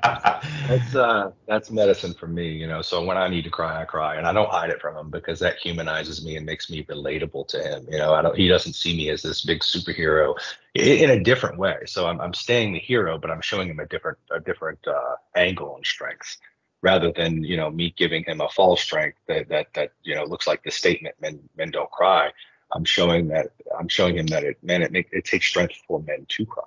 that's 0.71 0.95
uh 0.95 1.31
that's 1.47 1.69
medicine 1.71 2.13
for 2.13 2.27
me, 2.27 2.49
you 2.49 2.67
know. 2.67 2.81
So 2.81 3.03
when 3.03 3.17
I 3.17 3.27
need 3.27 3.43
to 3.43 3.49
cry, 3.49 3.81
I 3.81 3.85
cry, 3.85 4.15
and 4.15 4.25
I 4.25 4.33
don't 4.33 4.49
hide 4.49 4.69
it 4.69 4.81
from 4.81 4.95
him 4.95 5.09
because 5.09 5.39
that 5.39 5.57
humanizes 5.57 6.23
me 6.23 6.37
and 6.37 6.45
makes 6.45 6.69
me 6.69 6.83
relatable 6.85 7.47
to 7.49 7.61
him. 7.61 7.85
You 7.89 7.97
know, 7.97 8.13
I 8.13 8.21
don't. 8.21 8.37
He 8.37 8.47
doesn't 8.47 8.73
see 8.73 8.95
me 8.95 9.09
as 9.09 9.21
this 9.21 9.43
big 9.43 9.59
superhero 9.59 10.35
in, 10.73 11.09
a 11.09 11.21
different 11.21 11.57
way. 11.57 11.77
So 11.85 12.07
I'm 12.07 12.21
I'm 12.21 12.33
staying 12.33 12.73
the 12.73 12.79
hero, 12.79 13.17
but 13.17 13.31
I'm 13.31 13.41
showing 13.41 13.69
him 13.69 13.79
a 13.79 13.87
different 13.87 14.17
a 14.31 14.39
different 14.39 14.79
uh, 14.87 15.15
angle 15.35 15.75
and 15.75 15.85
strength 15.85 16.37
rather 16.81 17.11
than 17.11 17.43
you 17.43 17.57
know 17.57 17.69
me 17.69 17.93
giving 17.97 18.23
him 18.23 18.41
a 18.41 18.49
false 18.49 18.81
strength 18.81 19.17
that 19.27 19.49
that 19.49 19.67
that 19.73 19.91
you 20.03 20.15
know 20.15 20.23
looks 20.23 20.47
like 20.47 20.63
the 20.63 20.71
statement 20.71 21.15
men 21.21 21.39
men 21.57 21.69
don't 21.69 21.91
cry 21.91 22.31
I'm 22.73 22.85
showing 22.85 23.27
that 23.29 23.51
I'm 23.77 23.87
showing 23.87 24.17
him 24.17 24.27
that 24.27 24.43
it 24.43 24.57
man 24.63 24.81
it 24.81 24.91
make, 24.91 25.09
it 25.11 25.25
takes 25.25 25.45
strength 25.47 25.75
for 25.87 26.01
men 26.01 26.25
to 26.29 26.45
cry. 26.45 26.63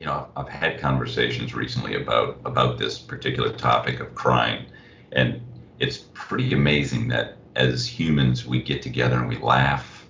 You 0.00 0.06
know, 0.06 0.28
I've 0.36 0.48
had 0.48 0.78
conversations 0.78 1.54
recently 1.54 1.94
about 1.94 2.38
about 2.44 2.78
this 2.78 2.98
particular 2.98 3.50
topic 3.50 4.00
of 4.00 4.14
crying, 4.14 4.66
and 5.12 5.40
it's 5.78 6.04
pretty 6.12 6.52
amazing 6.52 7.08
that 7.08 7.36
as 7.54 7.86
humans 7.86 8.46
we 8.46 8.62
get 8.62 8.82
together 8.82 9.16
and 9.16 9.28
we 9.28 9.38
laugh, 9.38 10.06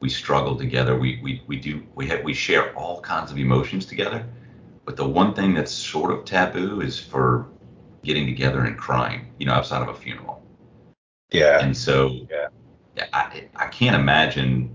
we 0.00 0.10
struggle 0.10 0.56
together, 0.56 0.98
we 0.98 1.18
we 1.22 1.42
we 1.46 1.56
do 1.56 1.82
we 1.94 2.06
have 2.08 2.22
we 2.22 2.34
share 2.34 2.76
all 2.76 3.00
kinds 3.00 3.30
of 3.30 3.38
emotions 3.38 3.86
together. 3.86 4.26
But 4.84 4.96
the 4.96 5.08
one 5.08 5.32
thing 5.32 5.54
that's 5.54 5.72
sort 5.72 6.10
of 6.10 6.24
taboo 6.24 6.82
is 6.82 6.98
for 7.00 7.48
getting 8.02 8.26
together 8.26 8.64
and 8.64 8.76
crying, 8.76 9.32
you 9.38 9.46
know, 9.46 9.52
outside 9.52 9.80
of 9.80 9.88
a 9.88 9.94
funeral. 9.94 10.42
Yeah. 11.30 11.60
And 11.60 11.74
so 11.74 12.26
yeah. 12.30 12.48
I, 13.12 13.48
I 13.56 13.66
can't 13.68 13.96
imagine 13.96 14.74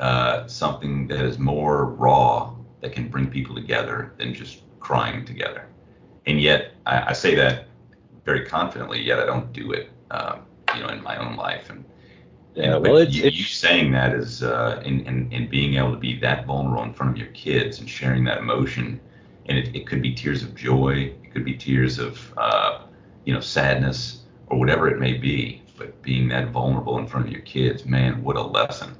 uh, 0.00 0.46
something 0.46 1.06
that 1.08 1.24
is 1.24 1.38
more 1.38 1.86
raw 1.86 2.53
that 2.84 2.92
can 2.92 3.08
bring 3.08 3.30
people 3.30 3.54
together 3.54 4.12
than 4.18 4.34
just 4.34 4.60
crying 4.78 5.24
together. 5.24 5.66
And 6.26 6.38
yet, 6.38 6.72
I, 6.84 7.08
I 7.08 7.12
say 7.14 7.34
that 7.34 7.66
very 8.26 8.44
confidently, 8.44 9.00
yet 9.00 9.18
I 9.18 9.24
don't 9.24 9.50
do 9.54 9.72
it, 9.72 9.88
um, 10.10 10.42
you 10.74 10.82
know, 10.82 10.90
in 10.90 11.02
my 11.02 11.16
own 11.16 11.34
life. 11.34 11.70
And, 11.70 11.82
yeah, 12.54 12.76
well, 12.76 12.98
it's, 12.98 13.14
you, 13.14 13.24
it's, 13.24 13.38
you, 13.38 13.44
saying 13.44 13.90
that 13.92 14.12
is, 14.12 14.42
uh, 14.42 14.82
and, 14.84 15.06
and, 15.06 15.32
and 15.32 15.48
being 15.48 15.76
able 15.76 15.92
to 15.92 15.98
be 15.98 16.18
that 16.20 16.44
vulnerable 16.44 16.84
in 16.84 16.92
front 16.92 17.12
of 17.12 17.16
your 17.18 17.32
kids 17.32 17.80
and 17.80 17.88
sharing 17.88 18.22
that 18.24 18.36
emotion, 18.36 19.00
and 19.46 19.56
it, 19.56 19.74
it 19.74 19.86
could 19.86 20.02
be 20.02 20.14
tears 20.14 20.42
of 20.42 20.54
joy, 20.54 21.14
it 21.22 21.32
could 21.32 21.44
be 21.46 21.54
tears 21.54 21.98
of, 21.98 22.34
uh, 22.36 22.82
you 23.24 23.32
know, 23.32 23.40
sadness 23.40 24.24
or 24.48 24.58
whatever 24.58 24.88
it 24.88 24.98
may 24.98 25.14
be. 25.14 25.62
But 25.78 26.02
being 26.02 26.28
that 26.28 26.50
vulnerable 26.50 26.98
in 26.98 27.06
front 27.06 27.26
of 27.26 27.32
your 27.32 27.40
kids, 27.40 27.86
man, 27.86 28.22
what 28.22 28.36
a 28.36 28.42
lesson. 28.42 28.94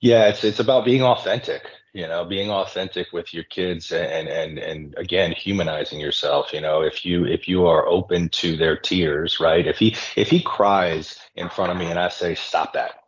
Yeah, 0.00 0.28
it's 0.28 0.44
it's 0.44 0.60
about 0.60 0.84
being 0.84 1.02
authentic, 1.02 1.62
you 1.96 2.06
know, 2.06 2.26
being 2.26 2.50
authentic 2.50 3.10
with 3.14 3.32
your 3.32 3.44
kids 3.44 3.90
and 3.90 4.28
and 4.28 4.58
and 4.58 4.94
again 4.98 5.32
humanizing 5.32 5.98
yourself, 5.98 6.52
you 6.52 6.60
know, 6.60 6.82
if 6.82 7.06
you 7.06 7.24
if 7.24 7.48
you 7.48 7.66
are 7.66 7.86
open 7.86 8.28
to 8.28 8.54
their 8.54 8.76
tears, 8.76 9.40
right? 9.40 9.66
If 9.66 9.78
he 9.78 9.96
if 10.14 10.28
he 10.28 10.42
cries 10.42 11.18
in 11.36 11.48
front 11.48 11.72
of 11.72 11.78
me 11.78 11.86
and 11.86 11.98
I 11.98 12.10
say 12.10 12.34
stop 12.34 12.74
that. 12.74 13.04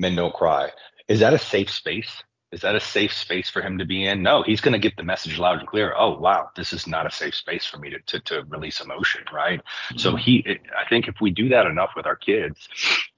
Men 0.00 0.16
don't 0.16 0.34
cry. 0.34 0.72
Is 1.06 1.20
that 1.20 1.32
a 1.32 1.38
safe 1.38 1.70
space? 1.70 2.10
Is 2.50 2.62
that 2.62 2.74
a 2.74 2.80
safe 2.80 3.12
space 3.12 3.48
for 3.48 3.62
him 3.62 3.78
to 3.78 3.84
be 3.84 4.04
in? 4.06 4.24
No, 4.24 4.42
he's 4.42 4.60
going 4.60 4.72
to 4.72 4.78
get 4.78 4.96
the 4.96 5.04
message 5.04 5.38
loud 5.38 5.60
and 5.60 5.68
clear. 5.68 5.94
Oh, 5.96 6.18
wow, 6.18 6.50
this 6.56 6.72
is 6.72 6.88
not 6.88 7.06
a 7.06 7.10
safe 7.12 7.36
space 7.36 7.64
for 7.64 7.78
me 7.78 7.90
to 7.90 8.00
to, 8.06 8.20
to 8.20 8.42
release 8.48 8.80
emotion, 8.80 9.22
right? 9.32 9.60
Mm-hmm. 9.60 9.98
So 9.98 10.16
he, 10.16 10.58
I 10.76 10.88
think 10.88 11.06
if 11.06 11.20
we 11.20 11.30
do 11.30 11.48
that 11.50 11.66
enough 11.66 11.90
with 11.94 12.06
our 12.06 12.16
kids, 12.16 12.68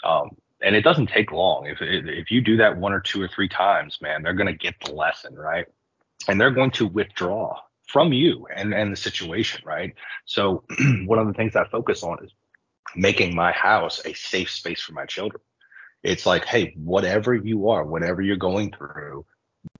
um, 0.04 0.36
and 0.64 0.74
it 0.74 0.82
doesn't 0.82 1.08
take 1.08 1.30
long. 1.30 1.66
If 1.66 1.78
if 1.80 2.30
you 2.30 2.40
do 2.40 2.56
that 2.56 2.78
one 2.78 2.92
or 2.92 3.00
two 3.00 3.22
or 3.22 3.28
three 3.28 3.48
times, 3.48 3.98
man, 4.00 4.22
they're 4.22 4.32
going 4.32 4.52
to 4.52 4.58
get 4.58 4.74
the 4.84 4.92
lesson, 4.92 5.34
right? 5.34 5.66
And 6.26 6.40
they're 6.40 6.50
going 6.50 6.70
to 6.72 6.86
withdraw 6.86 7.58
from 7.86 8.12
you 8.12 8.46
and 8.54 8.72
and 8.72 8.90
the 8.90 8.96
situation, 8.96 9.62
right? 9.64 9.94
So 10.24 10.64
one 11.04 11.18
of 11.18 11.26
the 11.26 11.34
things 11.34 11.54
I 11.54 11.68
focus 11.68 12.02
on 12.02 12.24
is 12.24 12.32
making 12.96 13.34
my 13.34 13.52
house 13.52 14.00
a 14.04 14.14
safe 14.14 14.50
space 14.50 14.80
for 14.80 14.94
my 14.94 15.04
children. 15.04 15.42
It's 16.02 16.26
like, 16.26 16.44
hey, 16.46 16.74
whatever 16.76 17.34
you 17.34 17.68
are, 17.68 17.84
whatever 17.84 18.22
you're 18.22 18.36
going 18.36 18.72
through, 18.72 19.24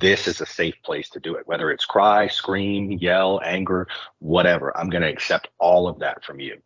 this 0.00 0.26
is 0.26 0.40
a 0.40 0.46
safe 0.46 0.74
place 0.84 1.08
to 1.10 1.20
do 1.20 1.34
it. 1.36 1.46
Whether 1.46 1.70
it's 1.70 1.84
cry, 1.84 2.28
scream, 2.28 2.92
yell, 2.92 3.40
anger, 3.44 3.88
whatever, 4.18 4.76
I'm 4.76 4.90
going 4.90 5.02
to 5.02 5.10
accept 5.10 5.48
all 5.58 5.88
of 5.88 5.98
that 6.00 6.24
from 6.24 6.40
you 6.40 6.60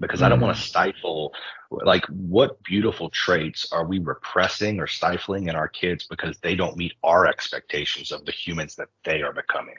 because 0.00 0.20
mm. 0.20 0.24
I 0.24 0.28
don't 0.28 0.40
want 0.40 0.56
to 0.56 0.62
mm. 0.62 0.66
stifle 0.66 1.32
like 1.70 2.04
what 2.06 2.62
beautiful 2.62 3.08
traits 3.10 3.72
are 3.72 3.86
we 3.86 3.98
repressing 3.98 4.78
or 4.78 4.86
stifling 4.86 5.48
in 5.48 5.56
our 5.56 5.68
kids 5.68 6.06
because 6.06 6.38
they 6.38 6.54
don't 6.54 6.76
meet 6.76 6.92
our 7.02 7.26
expectations 7.26 8.12
of 8.12 8.24
the 8.24 8.32
humans 8.32 8.76
that 8.76 8.88
they 9.04 9.22
are 9.22 9.32
becoming 9.32 9.76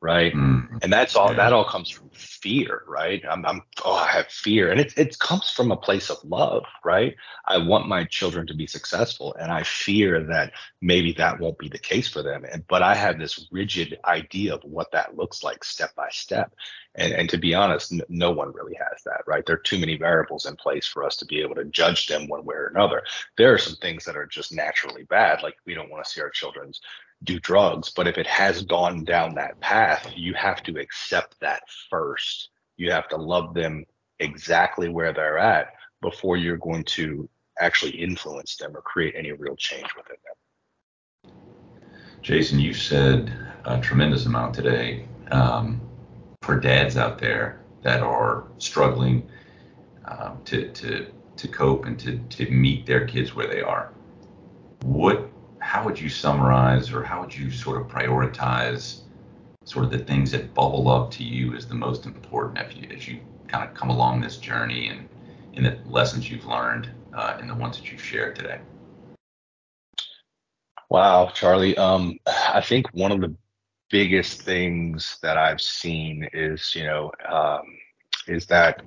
right? 0.00 0.32
Mm. 0.32 0.78
And 0.82 0.92
that's 0.92 1.14
all. 1.14 1.30
Yeah. 1.30 1.36
That 1.36 1.52
all 1.52 1.64
comes 1.64 1.90
from 1.90 2.08
fear, 2.10 2.82
right? 2.86 3.22
I'm, 3.28 3.44
I'm, 3.44 3.62
oh, 3.84 3.94
I 3.94 4.08
have 4.08 4.28
fear, 4.28 4.70
and 4.70 4.80
it 4.80 4.96
it 4.96 5.18
comes 5.18 5.50
from 5.50 5.70
a 5.70 5.76
place 5.76 6.08
of 6.10 6.18
love, 6.24 6.64
right? 6.84 7.14
I 7.46 7.58
want 7.58 7.88
my 7.88 8.04
children 8.04 8.46
to 8.46 8.54
be 8.54 8.66
successful, 8.66 9.34
and 9.38 9.52
I 9.52 9.62
fear 9.62 10.24
that 10.24 10.52
maybe 10.80 11.12
that 11.14 11.38
won't 11.38 11.58
be 11.58 11.68
the 11.68 11.78
case 11.78 12.08
for 12.08 12.22
them. 12.22 12.44
And 12.50 12.66
but 12.66 12.82
I 12.82 12.94
have 12.94 13.18
this 13.18 13.46
rigid 13.50 13.98
idea 14.04 14.54
of 14.54 14.64
what 14.64 14.90
that 14.92 15.16
looks 15.16 15.42
like, 15.42 15.64
step 15.64 15.94
by 15.94 16.08
step. 16.10 16.54
And 16.94 17.12
and 17.12 17.28
to 17.30 17.36
be 17.38 17.54
honest, 17.54 17.92
n- 17.92 18.02
no 18.08 18.30
one 18.30 18.52
really 18.52 18.74
has 18.74 19.02
that, 19.04 19.22
right? 19.26 19.44
There 19.44 19.56
are 19.56 19.60
too 19.60 19.78
many 19.78 19.96
variables 19.96 20.46
in 20.46 20.56
place 20.56 20.86
for 20.86 21.04
us 21.04 21.16
to 21.18 21.26
be 21.26 21.40
able 21.42 21.56
to 21.56 21.64
judge 21.66 22.06
them 22.06 22.26
one 22.26 22.44
way 22.44 22.54
or 22.56 22.66
another. 22.68 23.02
There 23.36 23.52
are 23.52 23.58
some 23.58 23.76
things 23.76 24.04
that 24.04 24.16
are 24.16 24.26
just 24.26 24.52
naturally 24.52 25.04
bad, 25.04 25.42
like 25.42 25.56
we 25.66 25.74
don't 25.74 25.90
want 25.90 26.04
to 26.04 26.10
see 26.10 26.22
our 26.22 26.30
children's 26.30 26.80
do 27.24 27.38
drugs. 27.40 27.92
But 27.94 28.08
if 28.08 28.18
it 28.18 28.26
has 28.26 28.62
gone 28.62 29.04
down 29.04 29.34
that 29.34 29.60
path, 29.60 30.10
you 30.14 30.34
have 30.34 30.62
to 30.64 30.78
accept 30.78 31.36
that 31.40 31.62
first. 31.90 32.50
You 32.76 32.90
have 32.90 33.08
to 33.08 33.16
love 33.16 33.54
them 33.54 33.84
exactly 34.18 34.88
where 34.88 35.12
they're 35.12 35.38
at 35.38 35.74
before 36.00 36.36
you're 36.36 36.56
going 36.56 36.84
to 36.84 37.28
actually 37.60 37.92
influence 37.92 38.56
them 38.56 38.74
or 38.74 38.80
create 38.80 39.14
any 39.16 39.32
real 39.32 39.56
change 39.56 39.88
within 39.96 40.16
them. 40.24 41.32
Jason, 42.22 42.58
you 42.58 42.72
said 42.74 43.32
a 43.64 43.80
tremendous 43.80 44.26
amount 44.26 44.54
today 44.54 45.06
um, 45.30 45.80
for 46.42 46.58
dads 46.58 46.96
out 46.96 47.18
there 47.18 47.60
that 47.82 48.00
are 48.00 48.44
struggling 48.58 49.28
um, 50.06 50.40
to, 50.44 50.70
to, 50.72 51.06
to 51.36 51.48
cope 51.48 51.84
and 51.86 51.98
to, 51.98 52.18
to 52.18 52.50
meet 52.50 52.86
their 52.86 53.06
kids 53.06 53.34
where 53.34 53.46
they 53.46 53.60
are. 53.60 53.92
What 54.82 55.29
how 55.70 55.84
would 55.84 56.00
you 56.00 56.08
summarize 56.08 56.92
or 56.92 57.04
how 57.04 57.20
would 57.20 57.32
you 57.32 57.48
sort 57.48 57.80
of 57.80 57.86
prioritize 57.86 59.02
sort 59.64 59.84
of 59.84 59.92
the 59.92 59.98
things 60.00 60.32
that 60.32 60.52
bubble 60.52 60.90
up 60.90 61.12
to 61.12 61.22
you 61.22 61.54
as 61.54 61.64
the 61.64 61.74
most 61.76 62.06
important 62.06 62.58
as 62.58 62.74
you, 62.74 62.88
as 62.92 63.06
you 63.06 63.20
kind 63.46 63.62
of 63.62 63.72
come 63.72 63.88
along 63.88 64.20
this 64.20 64.36
journey 64.38 64.88
and 64.88 65.08
in 65.52 65.62
the 65.62 65.78
lessons 65.86 66.28
you've 66.28 66.44
learned 66.44 66.90
uh, 67.14 67.36
and 67.38 67.48
the 67.48 67.54
ones 67.54 67.76
that 67.76 67.92
you've 67.92 68.02
shared 68.02 68.34
today? 68.34 68.58
Wow, 70.88 71.30
Charlie. 71.32 71.76
Um, 71.76 72.18
I 72.26 72.60
think 72.60 72.86
one 72.92 73.12
of 73.12 73.20
the 73.20 73.32
biggest 73.90 74.42
things 74.42 75.18
that 75.22 75.38
I've 75.38 75.60
seen 75.60 76.28
is, 76.32 76.74
you 76.74 76.82
know, 76.82 77.12
um, 77.28 77.62
is 78.26 78.44
that 78.46 78.82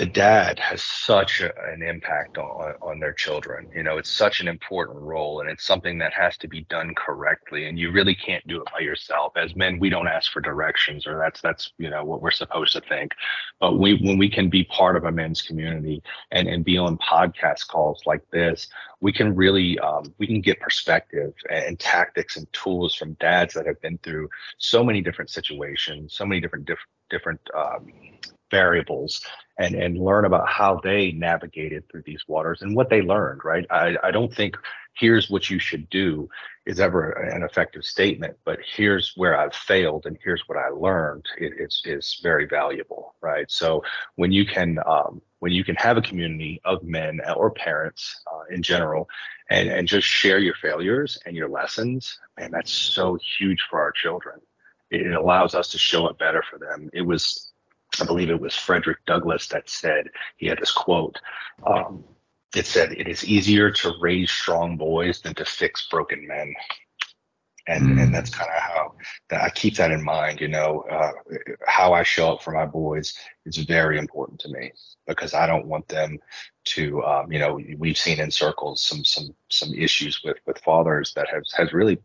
the 0.00 0.06
dad 0.06 0.58
has 0.58 0.82
such 0.82 1.42
a, 1.42 1.52
an 1.70 1.82
impact 1.82 2.38
on, 2.38 2.72
on 2.80 2.98
their 3.00 3.12
children. 3.12 3.68
You 3.74 3.82
know, 3.82 3.98
it's 3.98 4.10
such 4.10 4.40
an 4.40 4.48
important 4.48 4.98
role 4.98 5.40
and 5.40 5.50
it's 5.50 5.62
something 5.62 5.98
that 5.98 6.14
has 6.14 6.38
to 6.38 6.48
be 6.48 6.62
done 6.70 6.94
correctly. 6.94 7.66
And 7.66 7.78
you 7.78 7.92
really 7.92 8.14
can't 8.14 8.46
do 8.46 8.62
it 8.62 8.68
by 8.72 8.80
yourself. 8.80 9.34
As 9.36 9.54
men, 9.54 9.78
we 9.78 9.90
don't 9.90 10.08
ask 10.08 10.32
for 10.32 10.40
directions 10.40 11.06
or 11.06 11.18
that's, 11.18 11.42
that's, 11.42 11.72
you 11.76 11.90
know, 11.90 12.02
what 12.02 12.22
we're 12.22 12.30
supposed 12.30 12.72
to 12.72 12.80
think. 12.80 13.12
But 13.60 13.78
we, 13.78 13.98
when 13.98 14.16
we 14.16 14.30
can 14.30 14.48
be 14.48 14.64
part 14.64 14.96
of 14.96 15.04
a 15.04 15.12
men's 15.12 15.42
community 15.42 16.02
and, 16.30 16.48
and 16.48 16.64
be 16.64 16.78
on 16.78 16.96
podcast 16.96 17.68
calls 17.68 18.00
like 18.06 18.22
this, 18.30 18.68
we 19.02 19.12
can 19.12 19.34
really, 19.36 19.78
um, 19.80 20.14
we 20.16 20.26
can 20.26 20.40
get 20.40 20.60
perspective 20.60 21.34
and, 21.50 21.64
and 21.64 21.78
tactics 21.78 22.38
and 22.38 22.50
tools 22.54 22.94
from 22.94 23.12
dads 23.20 23.52
that 23.52 23.66
have 23.66 23.80
been 23.82 23.98
through 23.98 24.30
so 24.56 24.82
many 24.82 25.02
different 25.02 25.28
situations, 25.28 26.14
so 26.14 26.24
many 26.24 26.40
different, 26.40 26.64
diff- 26.64 26.78
different, 27.10 27.40
um, 27.54 27.92
variables 28.50 29.20
and 29.58 29.74
and 29.74 29.98
learn 29.98 30.24
about 30.24 30.48
how 30.48 30.80
they 30.82 31.12
navigated 31.12 31.88
through 31.88 32.02
these 32.04 32.24
waters 32.28 32.62
and 32.62 32.74
what 32.74 32.90
they 32.90 33.02
learned 33.02 33.40
right? 33.44 33.66
I 33.70 33.96
i 34.02 34.10
don't 34.10 34.34
think 34.34 34.56
here's 34.94 35.30
what 35.30 35.48
you 35.48 35.58
should 35.58 35.88
do 35.90 36.28
is 36.66 36.80
ever 36.80 37.12
an 37.12 37.42
effective 37.42 37.84
statement 37.84 38.36
but 38.44 38.58
here's 38.76 39.12
where 39.16 39.38
i've 39.38 39.54
failed 39.54 40.04
and 40.06 40.18
here's 40.22 40.42
what 40.46 40.58
i 40.58 40.68
learned. 40.68 41.24
It, 41.38 41.52
it's 41.58 41.82
is 41.84 42.20
very 42.22 42.46
valuable 42.46 43.14
right? 43.20 43.50
So 43.50 43.82
when 44.16 44.32
you 44.32 44.44
can 44.46 44.78
um, 44.86 45.22
when 45.40 45.52
you 45.52 45.64
can 45.64 45.76
have 45.76 45.96
a 45.96 46.02
community 46.02 46.60
of 46.64 46.82
men 46.82 47.20
or 47.36 47.50
parents 47.50 48.22
uh, 48.32 48.54
in 48.54 48.62
general 48.62 49.08
and 49.50 49.68
and 49.68 49.86
just 49.88 50.06
share 50.06 50.38
your 50.38 50.54
failures 50.54 51.18
and 51.26 51.36
your 51.36 51.48
lessons 51.48 52.18
and 52.38 52.52
that's 52.52 52.72
so 52.72 53.18
huge 53.38 53.60
for 53.68 53.80
our 53.80 53.92
children. 53.92 54.40
It 54.90 55.14
allows 55.14 55.54
us 55.54 55.70
to 55.70 55.78
show 55.78 56.08
it 56.08 56.18
better 56.18 56.42
for 56.50 56.58
them. 56.58 56.90
It 56.92 57.02
was 57.02 57.49
I 58.00 58.04
believe 58.04 58.30
it 58.30 58.40
was 58.40 58.54
Frederick 58.54 58.98
Douglass 59.06 59.48
that 59.48 59.68
said, 59.68 60.08
he 60.36 60.46
had 60.46 60.58
this 60.58 60.72
quote. 60.72 61.18
Um, 61.66 62.04
it 62.54 62.66
said, 62.66 62.92
It 62.92 63.08
is 63.08 63.24
easier 63.24 63.70
to 63.70 63.94
raise 64.00 64.30
strong 64.30 64.76
boys 64.76 65.20
than 65.20 65.34
to 65.34 65.44
fix 65.44 65.88
broken 65.88 66.26
men. 66.26 66.54
And, 67.66 67.90
mm. 67.90 68.02
and 68.02 68.14
that's 68.14 68.30
kind 68.30 68.50
of 68.50 68.62
how 68.62 68.94
that 69.28 69.42
I 69.42 69.50
keep 69.50 69.76
that 69.76 69.90
in 69.90 70.02
mind. 70.02 70.40
You 70.40 70.48
know, 70.48 70.84
uh, 70.90 71.12
how 71.66 71.92
I 71.92 72.02
show 72.02 72.32
up 72.32 72.42
for 72.42 72.52
my 72.52 72.66
boys 72.66 73.14
is 73.44 73.58
very 73.58 73.98
important 73.98 74.40
to 74.40 74.48
me 74.48 74.72
because 75.06 75.34
I 75.34 75.46
don't 75.46 75.66
want 75.66 75.86
them 75.86 76.18
to, 76.64 77.04
um, 77.04 77.30
you 77.30 77.38
know, 77.38 77.60
we've 77.78 77.98
seen 77.98 78.18
in 78.18 78.30
circles 78.30 78.82
some 78.82 79.04
some 79.04 79.34
some 79.50 79.74
issues 79.74 80.22
with 80.24 80.38
with 80.46 80.58
fathers 80.58 81.12
that 81.14 81.28
has 81.32 81.52
has 81.56 81.72
really 81.72 81.98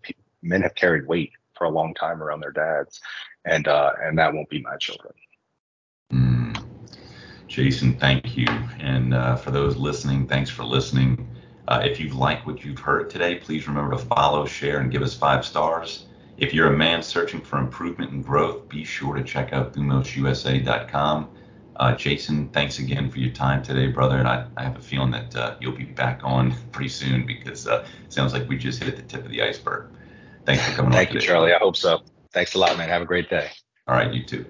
men 0.43 0.62
have 0.62 0.76
carried 0.76 1.08
weight 1.08 1.32
for 1.56 1.65
a 1.65 1.71
long 1.71 1.93
time 1.93 2.21
around 2.21 2.41
their 2.41 2.52
dads, 2.52 3.00
and 3.45 3.67
uh, 3.67 3.93
and 4.04 4.17
that 4.17 4.34
won't 4.34 4.50
be 4.50 4.62
my 4.62 4.76
children. 4.78 5.13
Jason, 7.56 7.98
thank 7.98 8.36
you. 8.36 8.48
And 8.80 9.13
uh, 9.13 9.38
for 9.38 9.50
those 9.50 9.78
listening, 9.78 10.28
thanks 10.28 10.50
for 10.50 10.65
listening. 10.65 11.26
Uh, 11.70 11.80
if 11.86 12.02
you 12.02 12.10
like 12.10 12.46
what 12.46 12.65
you've 12.65 12.80
heard 12.80 13.10
today, 13.10 13.36
please 13.36 13.65
remember 13.65 13.96
to 13.96 13.98
follow, 13.98 14.46
share, 14.46 14.80
and 14.80 14.91
give 14.91 15.02
us 15.02 15.15
five 15.15 15.46
stars. 15.46 16.06
If 16.36 16.54
you're 16.54 16.74
a 16.74 16.78
man 16.78 17.02
searching 17.02 17.39
for 17.39 17.58
improvement 17.60 18.12
and 18.12 18.26
growth, 18.26 18.68
be 18.68 18.84
sure 18.84 19.15
to 19.15 19.24
check 19.24 19.54
out 19.54 19.74
thumosusa.com. 19.74 21.30
Uh, 21.78 21.96
Jason, 21.96 22.50
thanks 22.50 22.80
again 22.80 23.10
for 23.10 23.20
your 23.20 23.32
time 23.32 23.63
today, 23.63 23.88
brother. 23.88 24.18
And 24.18 24.28
I, 24.28 24.48
I 24.58 24.63
have 24.63 24.76
a 24.76 24.82
feeling 24.82 25.12
that 25.12 25.34
uh, 25.34 25.56
you'll 25.62 25.78
be 25.78 25.86
back 25.86 26.20
on 26.26 26.54
pretty 26.74 26.89
soon 26.89 27.26
because 27.26 27.68
uh, 27.70 27.86
it 28.04 28.12
sounds 28.12 28.34
like 28.34 28.50
we 28.50 28.58
just 28.58 28.84
hit 28.84 28.98
the 28.98 29.02
tip 29.02 29.24
of 29.24 29.32
the 29.32 29.41
iceberg. 29.41 29.91
Thanks 30.46 30.62
for 30.65 30.76
coming 30.76 30.91
Thank 30.91 31.08
on. 31.10 31.13
Thank 31.13 31.22
you, 31.22 31.22
Charlie. 31.22 31.54
I 31.54 31.60
hope 31.60 31.78
so. 31.78 32.02
Thanks 32.34 32.54
a 32.56 32.60
lot, 32.60 32.78
man. 32.78 32.89
Have 32.89 33.02
a 33.02 33.06
great 33.06 33.30
day. 33.30 33.50
All 33.88 33.96
right, 33.96 34.13
you 34.13 34.26
too. 34.26 34.46